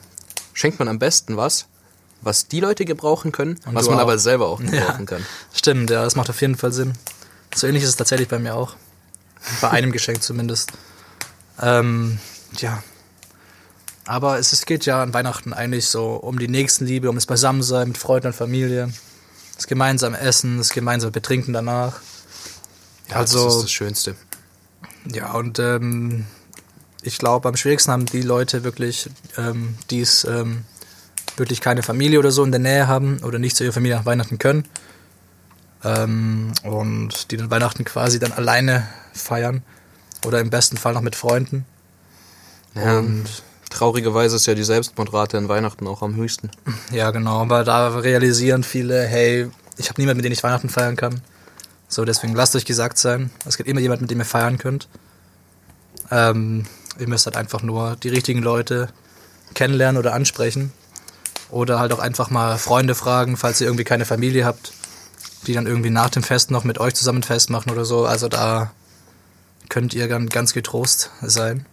[0.53, 1.65] schenkt man am besten was,
[2.21, 4.03] was die Leute gebrauchen können, was du man auch.
[4.03, 5.25] aber selber auch gebrauchen kann.
[5.53, 6.93] Stimmt, ja, das macht auf jeden Fall Sinn.
[7.55, 8.75] So ähnlich ist es tatsächlich bei mir auch.
[9.61, 10.71] Bei einem Geschenk zumindest.
[11.61, 12.19] Ähm,
[12.57, 12.83] ja.
[14.05, 17.89] Aber es, es geht ja an Weihnachten eigentlich so um die Nächstenliebe, um das Beisammensein
[17.89, 18.91] mit Freunden und Familie,
[19.55, 22.01] das gemeinsame Essen, das gemeinsame Betrinken danach.
[23.13, 24.15] Ja, Also- das ist das Schönste.
[25.05, 26.25] Ja, und ähm,
[27.01, 30.63] ich glaube, am schwierigsten haben die Leute wirklich, ähm, die es ähm,
[31.35, 34.05] wirklich keine Familie oder so in der Nähe haben oder nicht zu ihrer Familie nach
[34.05, 34.63] Weihnachten können.
[35.83, 39.63] Ähm, und die dann Weihnachten quasi dann alleine feiern
[40.25, 41.65] oder im besten Fall noch mit Freunden.
[42.75, 43.25] Ja, Und
[43.69, 46.49] traurigerweise ist ja die Selbstmordrate an Weihnachten auch am höchsten.
[46.91, 50.95] ja, genau, aber da realisieren viele, hey, ich habe niemanden, mit dem ich Weihnachten feiern
[50.95, 51.21] kann.
[51.93, 54.87] So, deswegen lasst euch gesagt sein, es gibt immer jemanden, mit dem ihr feiern könnt.
[56.09, 56.65] Ähm,
[56.97, 58.89] ihr müsst halt einfach nur die richtigen Leute
[59.53, 60.73] kennenlernen oder ansprechen.
[61.51, 64.73] Oder halt auch einfach mal Freunde fragen, falls ihr irgendwie keine Familie habt,
[65.45, 68.07] die dann irgendwie nach dem Fest noch mit euch zusammen ein Fest machen oder so.
[68.07, 68.71] Also da
[69.69, 71.67] könnt ihr dann ganz getrost sein.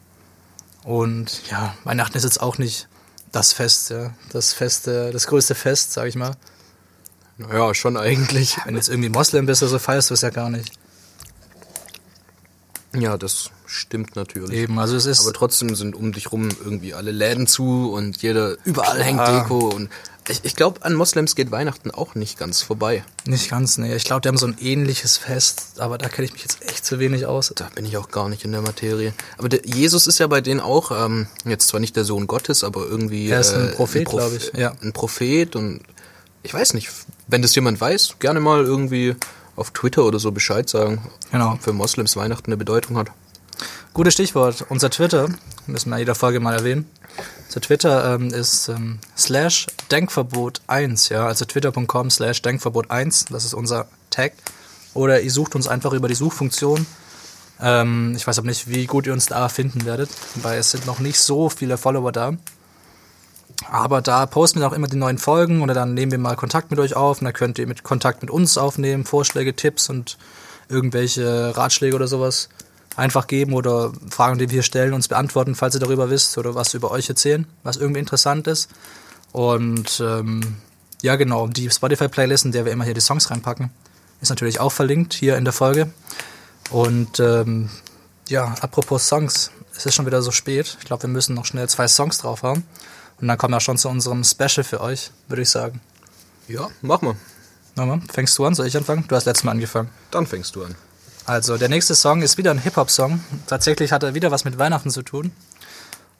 [0.84, 2.88] Und ja, Weihnachten ist jetzt auch nicht
[3.32, 4.10] das Fest, ja.
[4.32, 6.36] Das Fest, das größte Fest, sag ich mal.
[7.40, 8.58] Naja, schon eigentlich.
[8.64, 10.72] Wenn du jetzt irgendwie Moslem bist oder so, feierst du es ja gar nicht.
[12.94, 14.52] Ja, das stimmt natürlich.
[14.58, 15.20] Eben, also es ist.
[15.22, 19.20] Aber trotzdem sind um dich rum irgendwie alle Läden zu und jeder, überall hängt.
[19.26, 19.90] Deko und
[20.28, 23.04] ich, ich glaube, an Moslems geht Weihnachten auch nicht ganz vorbei.
[23.26, 23.94] Nicht ganz, nee.
[23.94, 26.84] Ich glaube, die haben so ein ähnliches Fest, aber da kenne ich mich jetzt echt
[26.84, 27.52] zu wenig aus.
[27.56, 29.12] Da bin ich auch gar nicht in der Materie.
[29.38, 32.64] Aber der, Jesus ist ja bei denen auch, ähm, jetzt zwar nicht der Sohn Gottes,
[32.64, 33.28] aber irgendwie.
[33.28, 34.72] Er ist ein äh, Prophet, Proph- glaub ich, ja.
[34.82, 35.80] Ein Prophet und
[36.42, 36.90] ich weiß nicht,
[37.30, 39.16] wenn das jemand weiß, gerne mal irgendwie
[39.56, 41.02] auf Twitter oder so Bescheid sagen.
[41.30, 41.52] Genau.
[41.52, 43.10] Ob Für Moslems Weihnachten eine Bedeutung hat.
[43.92, 44.64] Gutes Stichwort.
[44.68, 45.28] Unser Twitter,
[45.66, 46.88] müssen wir in jeder Folge mal erwähnen.
[47.46, 53.44] Unser Twitter ähm, ist ähm, slash Denkverbot 1, ja, also twitter.com slash Denkverbot 1, das
[53.44, 54.32] ist unser Tag.
[54.94, 56.86] Oder ihr sucht uns einfach über die Suchfunktion.
[57.60, 60.86] Ähm, ich weiß aber nicht, wie gut ihr uns da finden werdet, weil es sind
[60.86, 62.34] noch nicht so viele Follower da.
[63.68, 66.70] Aber da posten wir auch immer die neuen Folgen oder dann nehmen wir mal Kontakt
[66.70, 70.16] mit euch auf und dann könnt ihr mit Kontakt mit uns aufnehmen, Vorschläge, Tipps und
[70.68, 72.48] irgendwelche Ratschläge oder sowas
[72.96, 76.74] einfach geben oder Fragen, die wir stellen, uns beantworten, falls ihr darüber wisst oder was
[76.74, 78.70] über euch erzählen, was irgendwie interessant ist.
[79.32, 80.56] Und ähm,
[81.02, 83.70] ja, genau, die Spotify-Playlist, in der wir immer hier die Songs reinpacken,
[84.20, 85.90] ist natürlich auch verlinkt hier in der Folge.
[86.70, 87.70] Und ähm,
[88.28, 90.76] ja, apropos Songs, es ist schon wieder so spät.
[90.80, 92.64] Ich glaube, wir müssen noch schnell zwei Songs drauf haben.
[93.20, 95.80] Und dann kommen wir schon zu unserem Special für euch, würde ich sagen.
[96.48, 97.16] Ja, mach mal.
[97.76, 98.54] Na, mal, fängst du an?
[98.54, 99.04] Soll ich anfangen?
[99.06, 99.90] Du hast letztes Mal angefangen.
[100.10, 100.74] Dann fängst du an.
[101.26, 103.22] Also, der nächste Song ist wieder ein Hip-Hop-Song.
[103.46, 105.32] Tatsächlich hat er wieder was mit Weihnachten zu tun.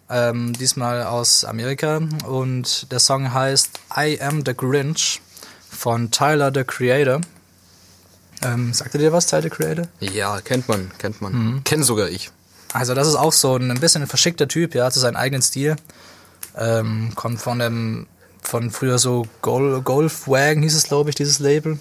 [0.09, 2.01] Ähm, diesmal aus Amerika.
[2.27, 5.21] Und der Song heißt I Am the Grinch
[5.71, 7.21] von Tyler the Creator.
[8.43, 9.87] Ähm, sagt ihr dir was, Tyler the Creator?
[10.01, 11.33] Ja, kennt man, kennt man.
[11.33, 11.65] Mhm.
[11.65, 12.31] Kenn sogar ich.
[12.73, 15.17] Also das ist auch so ein, ein bisschen ein verschickter Typ, ja, hat so seinen
[15.17, 15.77] eigenen Stil.
[16.61, 18.07] Ähm, kommt von dem,
[18.43, 21.79] von früher so Gol Golfwagen hieß es, glaube ich, dieses Label.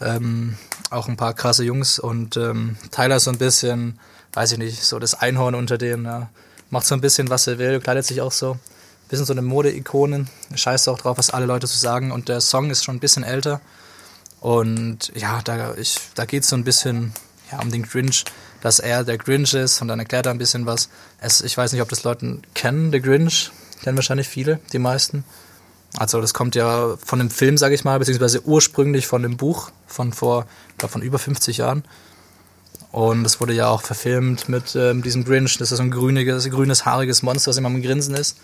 [0.00, 0.56] Ähm,
[0.90, 3.98] auch ein paar krasse Jungs und ähm, Tyler so ein bisschen,
[4.32, 6.30] weiß ich nicht, so das Einhorn unter denen, ja.
[6.70, 8.58] Macht so ein bisschen, was er will, kleidet sich auch so.
[9.08, 12.10] Bisschen so eine Mode-Ikone, scheißt auch drauf, was alle Leute so sagen.
[12.10, 13.60] Und der Song ist schon ein bisschen älter.
[14.40, 15.74] Und ja, da,
[16.14, 17.12] da geht es so ein bisschen
[17.52, 18.24] ja, um den Grinch,
[18.60, 20.88] dass er der Grinch ist und dann erklärt er ein bisschen was.
[21.20, 23.50] Es, ich weiß nicht, ob das Leute kennen, der Grinch.
[23.82, 25.24] Kennen wahrscheinlich viele, die meisten.
[25.96, 29.70] Also das kommt ja von dem Film, sage ich mal, beziehungsweise ursprünglich von dem Buch
[29.86, 31.84] von vor, ich glaube von über 50 Jahren.
[32.92, 35.58] Und das wurde ja auch verfilmt mit ähm, diesem Grinch.
[35.58, 38.38] Das ist so ein grüniges, grünes, haariges Monster, was immer am Grinsen ist.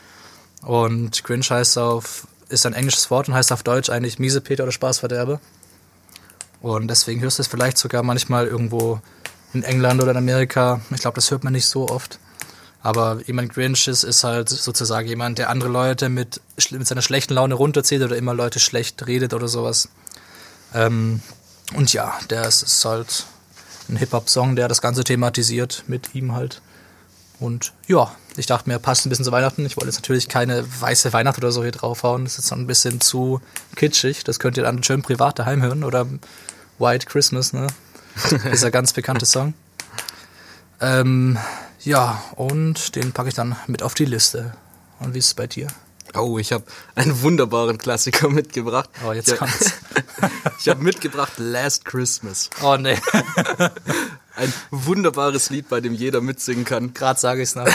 [0.62, 4.72] Und Grinch heißt auf ist ein englisches Wort und heißt auf Deutsch eigentlich Miesepeter oder
[4.72, 5.40] Spaßverderber.
[6.60, 9.00] Und deswegen hörst du es vielleicht sogar manchmal irgendwo
[9.52, 10.80] in England oder in Amerika.
[10.90, 12.18] Ich glaube, das hört man nicht so oft.
[12.82, 17.34] Aber jemand Grinch ist, ist halt sozusagen jemand, der andere Leute mit, mit seiner schlechten
[17.34, 19.88] Laune runterzieht oder immer Leute schlecht redet oder sowas.
[20.74, 21.20] Ähm,
[21.74, 23.26] und ja, der ist, ist halt
[23.88, 26.60] ein Hip-Hop-Song, der das Ganze thematisiert mit ihm halt.
[27.38, 29.64] Und ja, ich dachte mir, passt ein bisschen zu Weihnachten.
[29.66, 32.24] Ich wollte jetzt natürlich keine weiße Weihnacht oder so hier draufhauen.
[32.24, 33.40] Das ist jetzt noch ein bisschen zu
[33.76, 34.24] kitschig.
[34.24, 35.84] Das könnt ihr dann schön privat daheim hören.
[35.84, 36.06] Oder
[36.78, 37.66] White Christmas, ne?
[38.52, 39.54] Dieser ganz bekannte Song.
[40.80, 41.38] Ähm,
[41.84, 44.52] ja, und den packe ich dann mit auf die Liste.
[45.00, 45.68] Und wie ist es bei dir?
[46.14, 46.64] Oh, ich habe
[46.94, 48.90] einen wunderbaren Klassiker mitgebracht.
[49.06, 49.72] Oh, jetzt ich, kommt's.
[50.60, 52.50] ich habe mitgebracht Last Christmas.
[52.62, 52.98] Oh nee,
[54.34, 56.94] Ein wunderbares Lied, bei dem jeder mitsingen kann.
[56.94, 57.68] gerade sage ich's noch.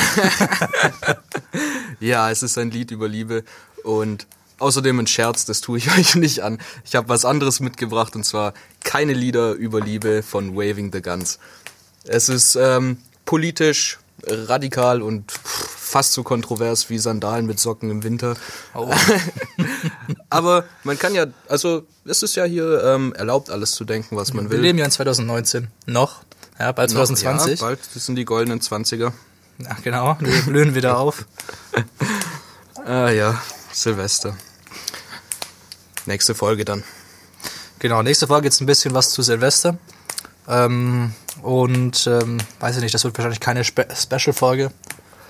[1.99, 3.43] Ja, es ist ein Lied über Liebe
[3.83, 4.27] und
[4.59, 6.59] außerdem ein Scherz, das tue ich euch nicht an.
[6.83, 8.53] Ich habe was anderes mitgebracht und zwar
[8.83, 11.39] keine Lieder über Liebe von Waving the Guns.
[12.03, 12.97] Es ist ähm,
[13.27, 18.35] politisch radikal und fast so kontrovers wie Sandalen mit Socken im Winter.
[18.73, 18.91] Oh.
[20.29, 24.33] Aber man kann ja, also es ist ja hier ähm, erlaubt, alles zu denken, was
[24.33, 24.61] man Wir will.
[24.61, 25.67] leben ja in 2019.
[25.85, 26.21] Noch.
[26.57, 27.59] Ja, bald Noch, 2020.
[27.59, 29.13] Ja, bald das sind die goldenen Zwanziger.
[29.59, 30.17] Ja, genau.
[30.19, 31.25] Wir blühen wieder auf.
[32.85, 33.39] Ah ja,
[33.71, 34.35] Silvester.
[36.05, 36.83] Nächste Folge dann.
[37.79, 39.77] Genau, nächste Folge jetzt ein bisschen was zu Silvester.
[40.47, 44.71] Ähm, und ähm, weiß ich nicht, das wird wahrscheinlich keine Spe Special-Folge,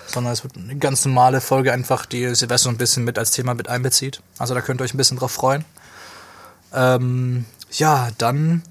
[0.07, 3.53] sondern es wird eine ganz normale Folge, einfach die Silvester ein bisschen mit als Thema
[3.53, 4.21] mit einbezieht.
[4.37, 5.65] Also da könnt ihr euch ein bisschen drauf freuen.
[6.73, 8.63] Ähm, ja, dann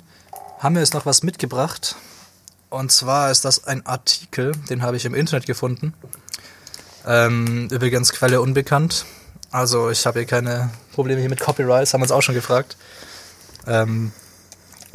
[0.58, 1.96] haben wir jetzt noch was mitgebracht.
[2.70, 5.94] Und zwar ist das ein Artikel, den habe ich im Internet gefunden.
[7.06, 9.04] Ähm, übrigens Quelle unbekannt.
[9.50, 12.76] Also ich habe hier keine Probleme hier mit Copyrights, haben wir uns auch schon gefragt.
[13.66, 14.12] Ähm,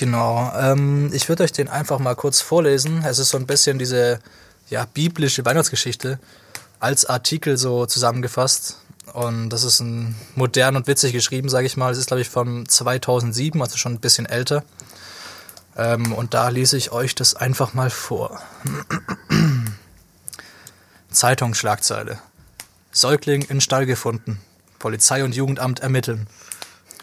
[0.02, 0.52] genau.
[0.58, 3.04] Ähm, ich würde euch den einfach mal kurz vorlesen.
[3.06, 4.20] Es ist so ein bisschen diese
[4.68, 6.18] ja, biblische Weihnachtsgeschichte
[6.80, 8.78] als Artikel so zusammengefasst.
[9.14, 11.92] Und das ist ein modern und witzig geschrieben, sage ich mal.
[11.92, 14.64] Es ist, glaube ich, von 2007, also schon ein bisschen älter.
[15.78, 18.42] Ähm, und da lese ich euch das einfach mal vor.
[21.12, 22.18] Zeitungsschlagzeile.
[22.92, 24.40] Säugling in Stall gefunden.
[24.80, 26.26] Polizei und Jugendamt ermitteln.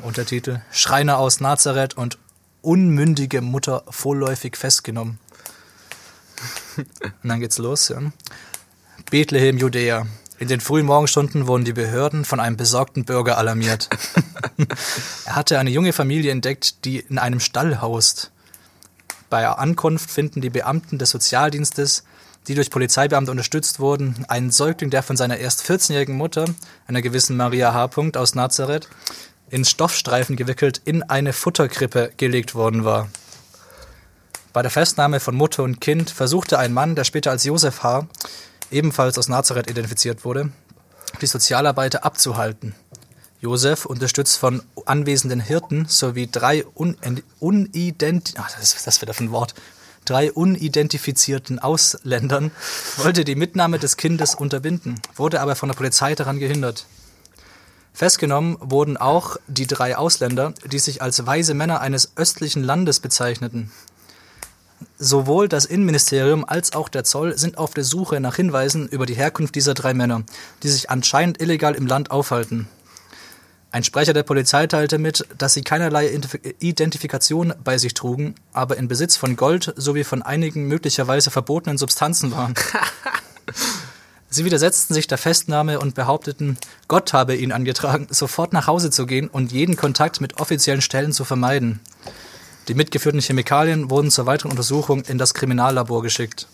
[0.02, 2.18] Untertitel Schreiner aus Nazareth und
[2.62, 5.18] unmündige Mutter vorläufig festgenommen.
[6.76, 7.88] Und dann geht's los.
[7.88, 8.00] Ja.
[9.10, 10.06] Bethlehem, Judäa.
[10.38, 13.88] In den frühen Morgenstunden wurden die Behörden von einem besorgten Bürger alarmiert.
[15.24, 18.30] er hatte eine junge Familie entdeckt, die in einem Stall haust.
[19.30, 22.04] Bei Ankunft finden die Beamten des Sozialdienstes,
[22.46, 26.46] die durch Polizeibeamte unterstützt wurden, einen Säugling, der von seiner erst 14-jährigen Mutter,
[26.86, 27.90] einer gewissen Maria H.
[28.14, 28.88] aus Nazareth,
[29.50, 33.08] in Stoffstreifen gewickelt in eine Futterkrippe gelegt worden war.
[34.52, 38.06] Bei der Festnahme von Mutter und Kind versuchte ein Mann, der später als Josef H.,
[38.70, 40.50] ebenfalls aus Nazareth identifiziert wurde,
[41.20, 42.74] die Sozialarbeiter abzuhalten.
[43.40, 46.96] Josef, unterstützt von anwesenden Hirten sowie drei un
[47.38, 49.54] unident Ach, das das ein Wort.
[50.04, 52.50] Drei unidentifizierten Ausländern,
[52.96, 56.86] wollte die Mitnahme des Kindes unterbinden, wurde aber von der Polizei daran gehindert.
[57.92, 63.72] Festgenommen wurden auch die drei Ausländer, die sich als weise Männer eines östlichen Landes bezeichneten.
[64.98, 69.14] Sowohl das Innenministerium als auch der Zoll sind auf der Suche nach Hinweisen über die
[69.14, 70.22] Herkunft dieser drei Männer,
[70.62, 72.68] die sich anscheinend illegal im Land aufhalten.
[73.70, 78.78] Ein Sprecher der Polizei teilte mit, dass sie keinerlei Identif- Identifikation bei sich trugen, aber
[78.78, 82.54] in Besitz von Gold sowie von einigen möglicherweise verbotenen Substanzen waren.
[84.30, 89.06] Sie widersetzten sich der Festnahme und behaupteten, Gott habe ihnen angetragen, sofort nach Hause zu
[89.06, 91.80] gehen und jeden Kontakt mit offiziellen Stellen zu vermeiden.
[92.68, 96.46] Die mitgeführten Chemikalien wurden zur weiteren Untersuchung in das Kriminallabor geschickt.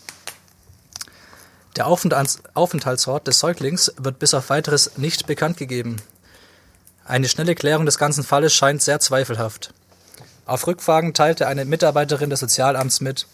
[1.75, 5.97] Der Aufenthalts Aufenthaltsort des Säuglings wird bis auf weiteres nicht bekannt gegeben.
[7.03, 9.73] Eine schnelle Klärung des ganzen Falles scheint sehr zweifelhaft.
[10.45, 13.27] Auf Rückfragen teilte eine Mitarbeiterin des Sozialamts mit,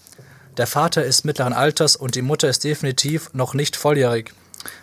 [0.58, 4.34] der Vater ist mittleren Alters und die Mutter ist definitiv noch nicht volljährig.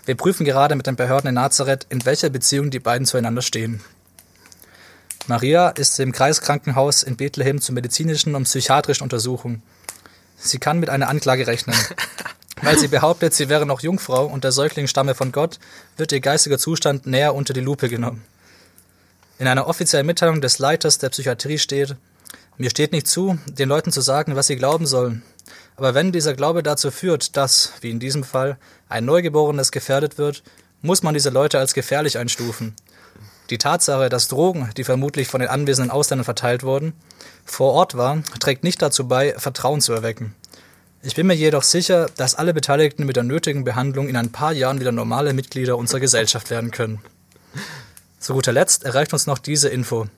[0.06, 3.80] Wir prüfen gerade mit den Behörden in Nazareth, in welcher Beziehung die beiden zueinander stehen.
[5.26, 9.62] Maria ist im Kreiskrankenhaus in Bethlehem zur medizinischen und psychiatrischen Untersuchung.
[10.38, 11.76] Sie kann mit einer Anklage rechnen.
[12.62, 15.60] Weil sie behauptet, sie wäre noch Jungfrau und der Säugling stamme von Gott,
[15.96, 18.24] wird ihr geistiger Zustand näher unter die Lupe genommen.
[19.38, 21.94] In einer offiziellen Mitteilung des Leiters der Psychiatrie steht,
[22.56, 25.22] mir steht nicht zu, den Leuten zu sagen, was sie glauben sollen.
[25.78, 28.58] Aber wenn dieser Glaube dazu führt, dass, wie in diesem Fall,
[28.88, 30.42] ein Neugeborenes gefährdet wird,
[30.82, 32.74] muss man diese Leute als gefährlich einstufen.
[33.50, 36.94] Die Tatsache, dass Drogen, die vermutlich von den anwesenden Ausländern verteilt wurden,
[37.44, 40.34] vor Ort waren, trägt nicht dazu bei, Vertrauen zu erwecken.
[41.04, 44.52] Ich bin mir jedoch sicher, dass alle Beteiligten mit der nötigen Behandlung in ein paar
[44.52, 47.00] Jahren wieder normale Mitglieder unserer Gesellschaft werden können.
[48.18, 50.08] Zu guter Letzt erreicht uns noch diese Info.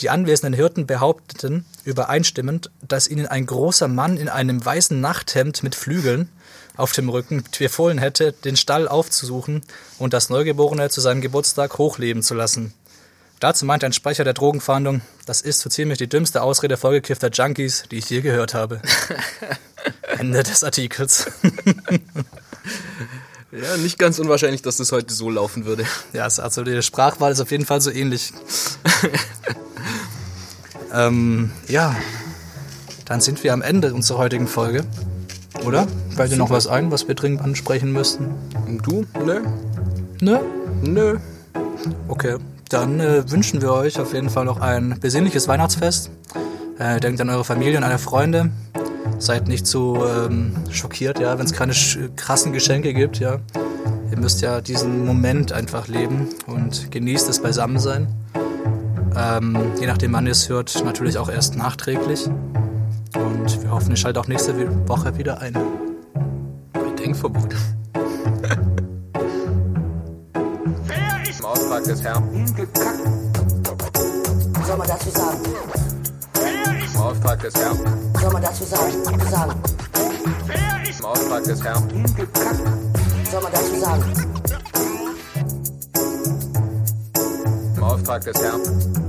[0.00, 5.74] Die anwesenden Hirten behaupteten übereinstimmend, dass ihnen ein großer Mann in einem weißen Nachthemd mit
[5.74, 6.28] Flügeln
[6.76, 9.62] auf dem Rücken befohlen hätte, den Stall aufzusuchen
[9.98, 12.74] und das Neugeborene zu seinem Geburtstag hochleben zu lassen.
[13.40, 17.84] Dazu meinte ein Sprecher der Drogenfahndung, das ist so ziemlich die dümmste Ausrede vollgekiffter Junkies,
[17.90, 18.80] die ich je gehört habe.
[20.18, 21.26] Ende des Artikels.
[23.52, 25.86] Ja, nicht ganz unwahrscheinlich, dass das heute so laufen würde.
[26.12, 28.32] Ja, also die Sprachwahl ist auf jeden Fall so ähnlich.
[30.94, 31.94] ähm, ja,
[33.04, 34.84] dann sind wir am Ende unserer heutigen Folge.
[35.64, 35.86] Oder?
[36.14, 38.34] Fällt dir noch was ein, was wir dringend ansprechen müssten?
[38.66, 39.04] Und du?
[39.24, 39.40] Nö?
[40.20, 40.40] Ne?
[40.82, 41.18] Nö.
[42.08, 42.36] Okay,
[42.68, 46.10] dann äh, wünschen wir euch auf jeden Fall noch ein besinnliches Weihnachtsfest.
[46.78, 48.50] Äh, denkt an eure Familie und eure Freunde.
[49.18, 51.72] Seid nicht zu ähm, schockiert, ja, wenn es keine
[52.16, 53.38] krassen Geschenke gibt, ja.
[54.10, 58.08] Ihr müsst ja diesen Moment einfach leben und genießt das Beisammensein.
[59.18, 62.26] Ähm, je nachdem, wann ihr es hört, natürlich auch erst nachträglich.
[62.26, 64.54] Und wir hoffen, ihr schaltet auch nächste
[64.88, 65.56] Woche wieder ein.
[66.72, 67.54] Bei Denkverbot.
[71.38, 72.24] Im Auftrag des Herrn.
[74.52, 75.40] Was soll man dazu sagen?
[76.94, 77.78] Im Auftrag des Herrn.
[78.12, 78.92] Was soll man dazu sagen?
[79.30, 79.62] sagen?
[80.98, 82.04] Im Auftrag des Herrn.
[83.22, 84.04] Was soll man dazu sagen?
[87.76, 89.05] Im Auftrag des Herrn.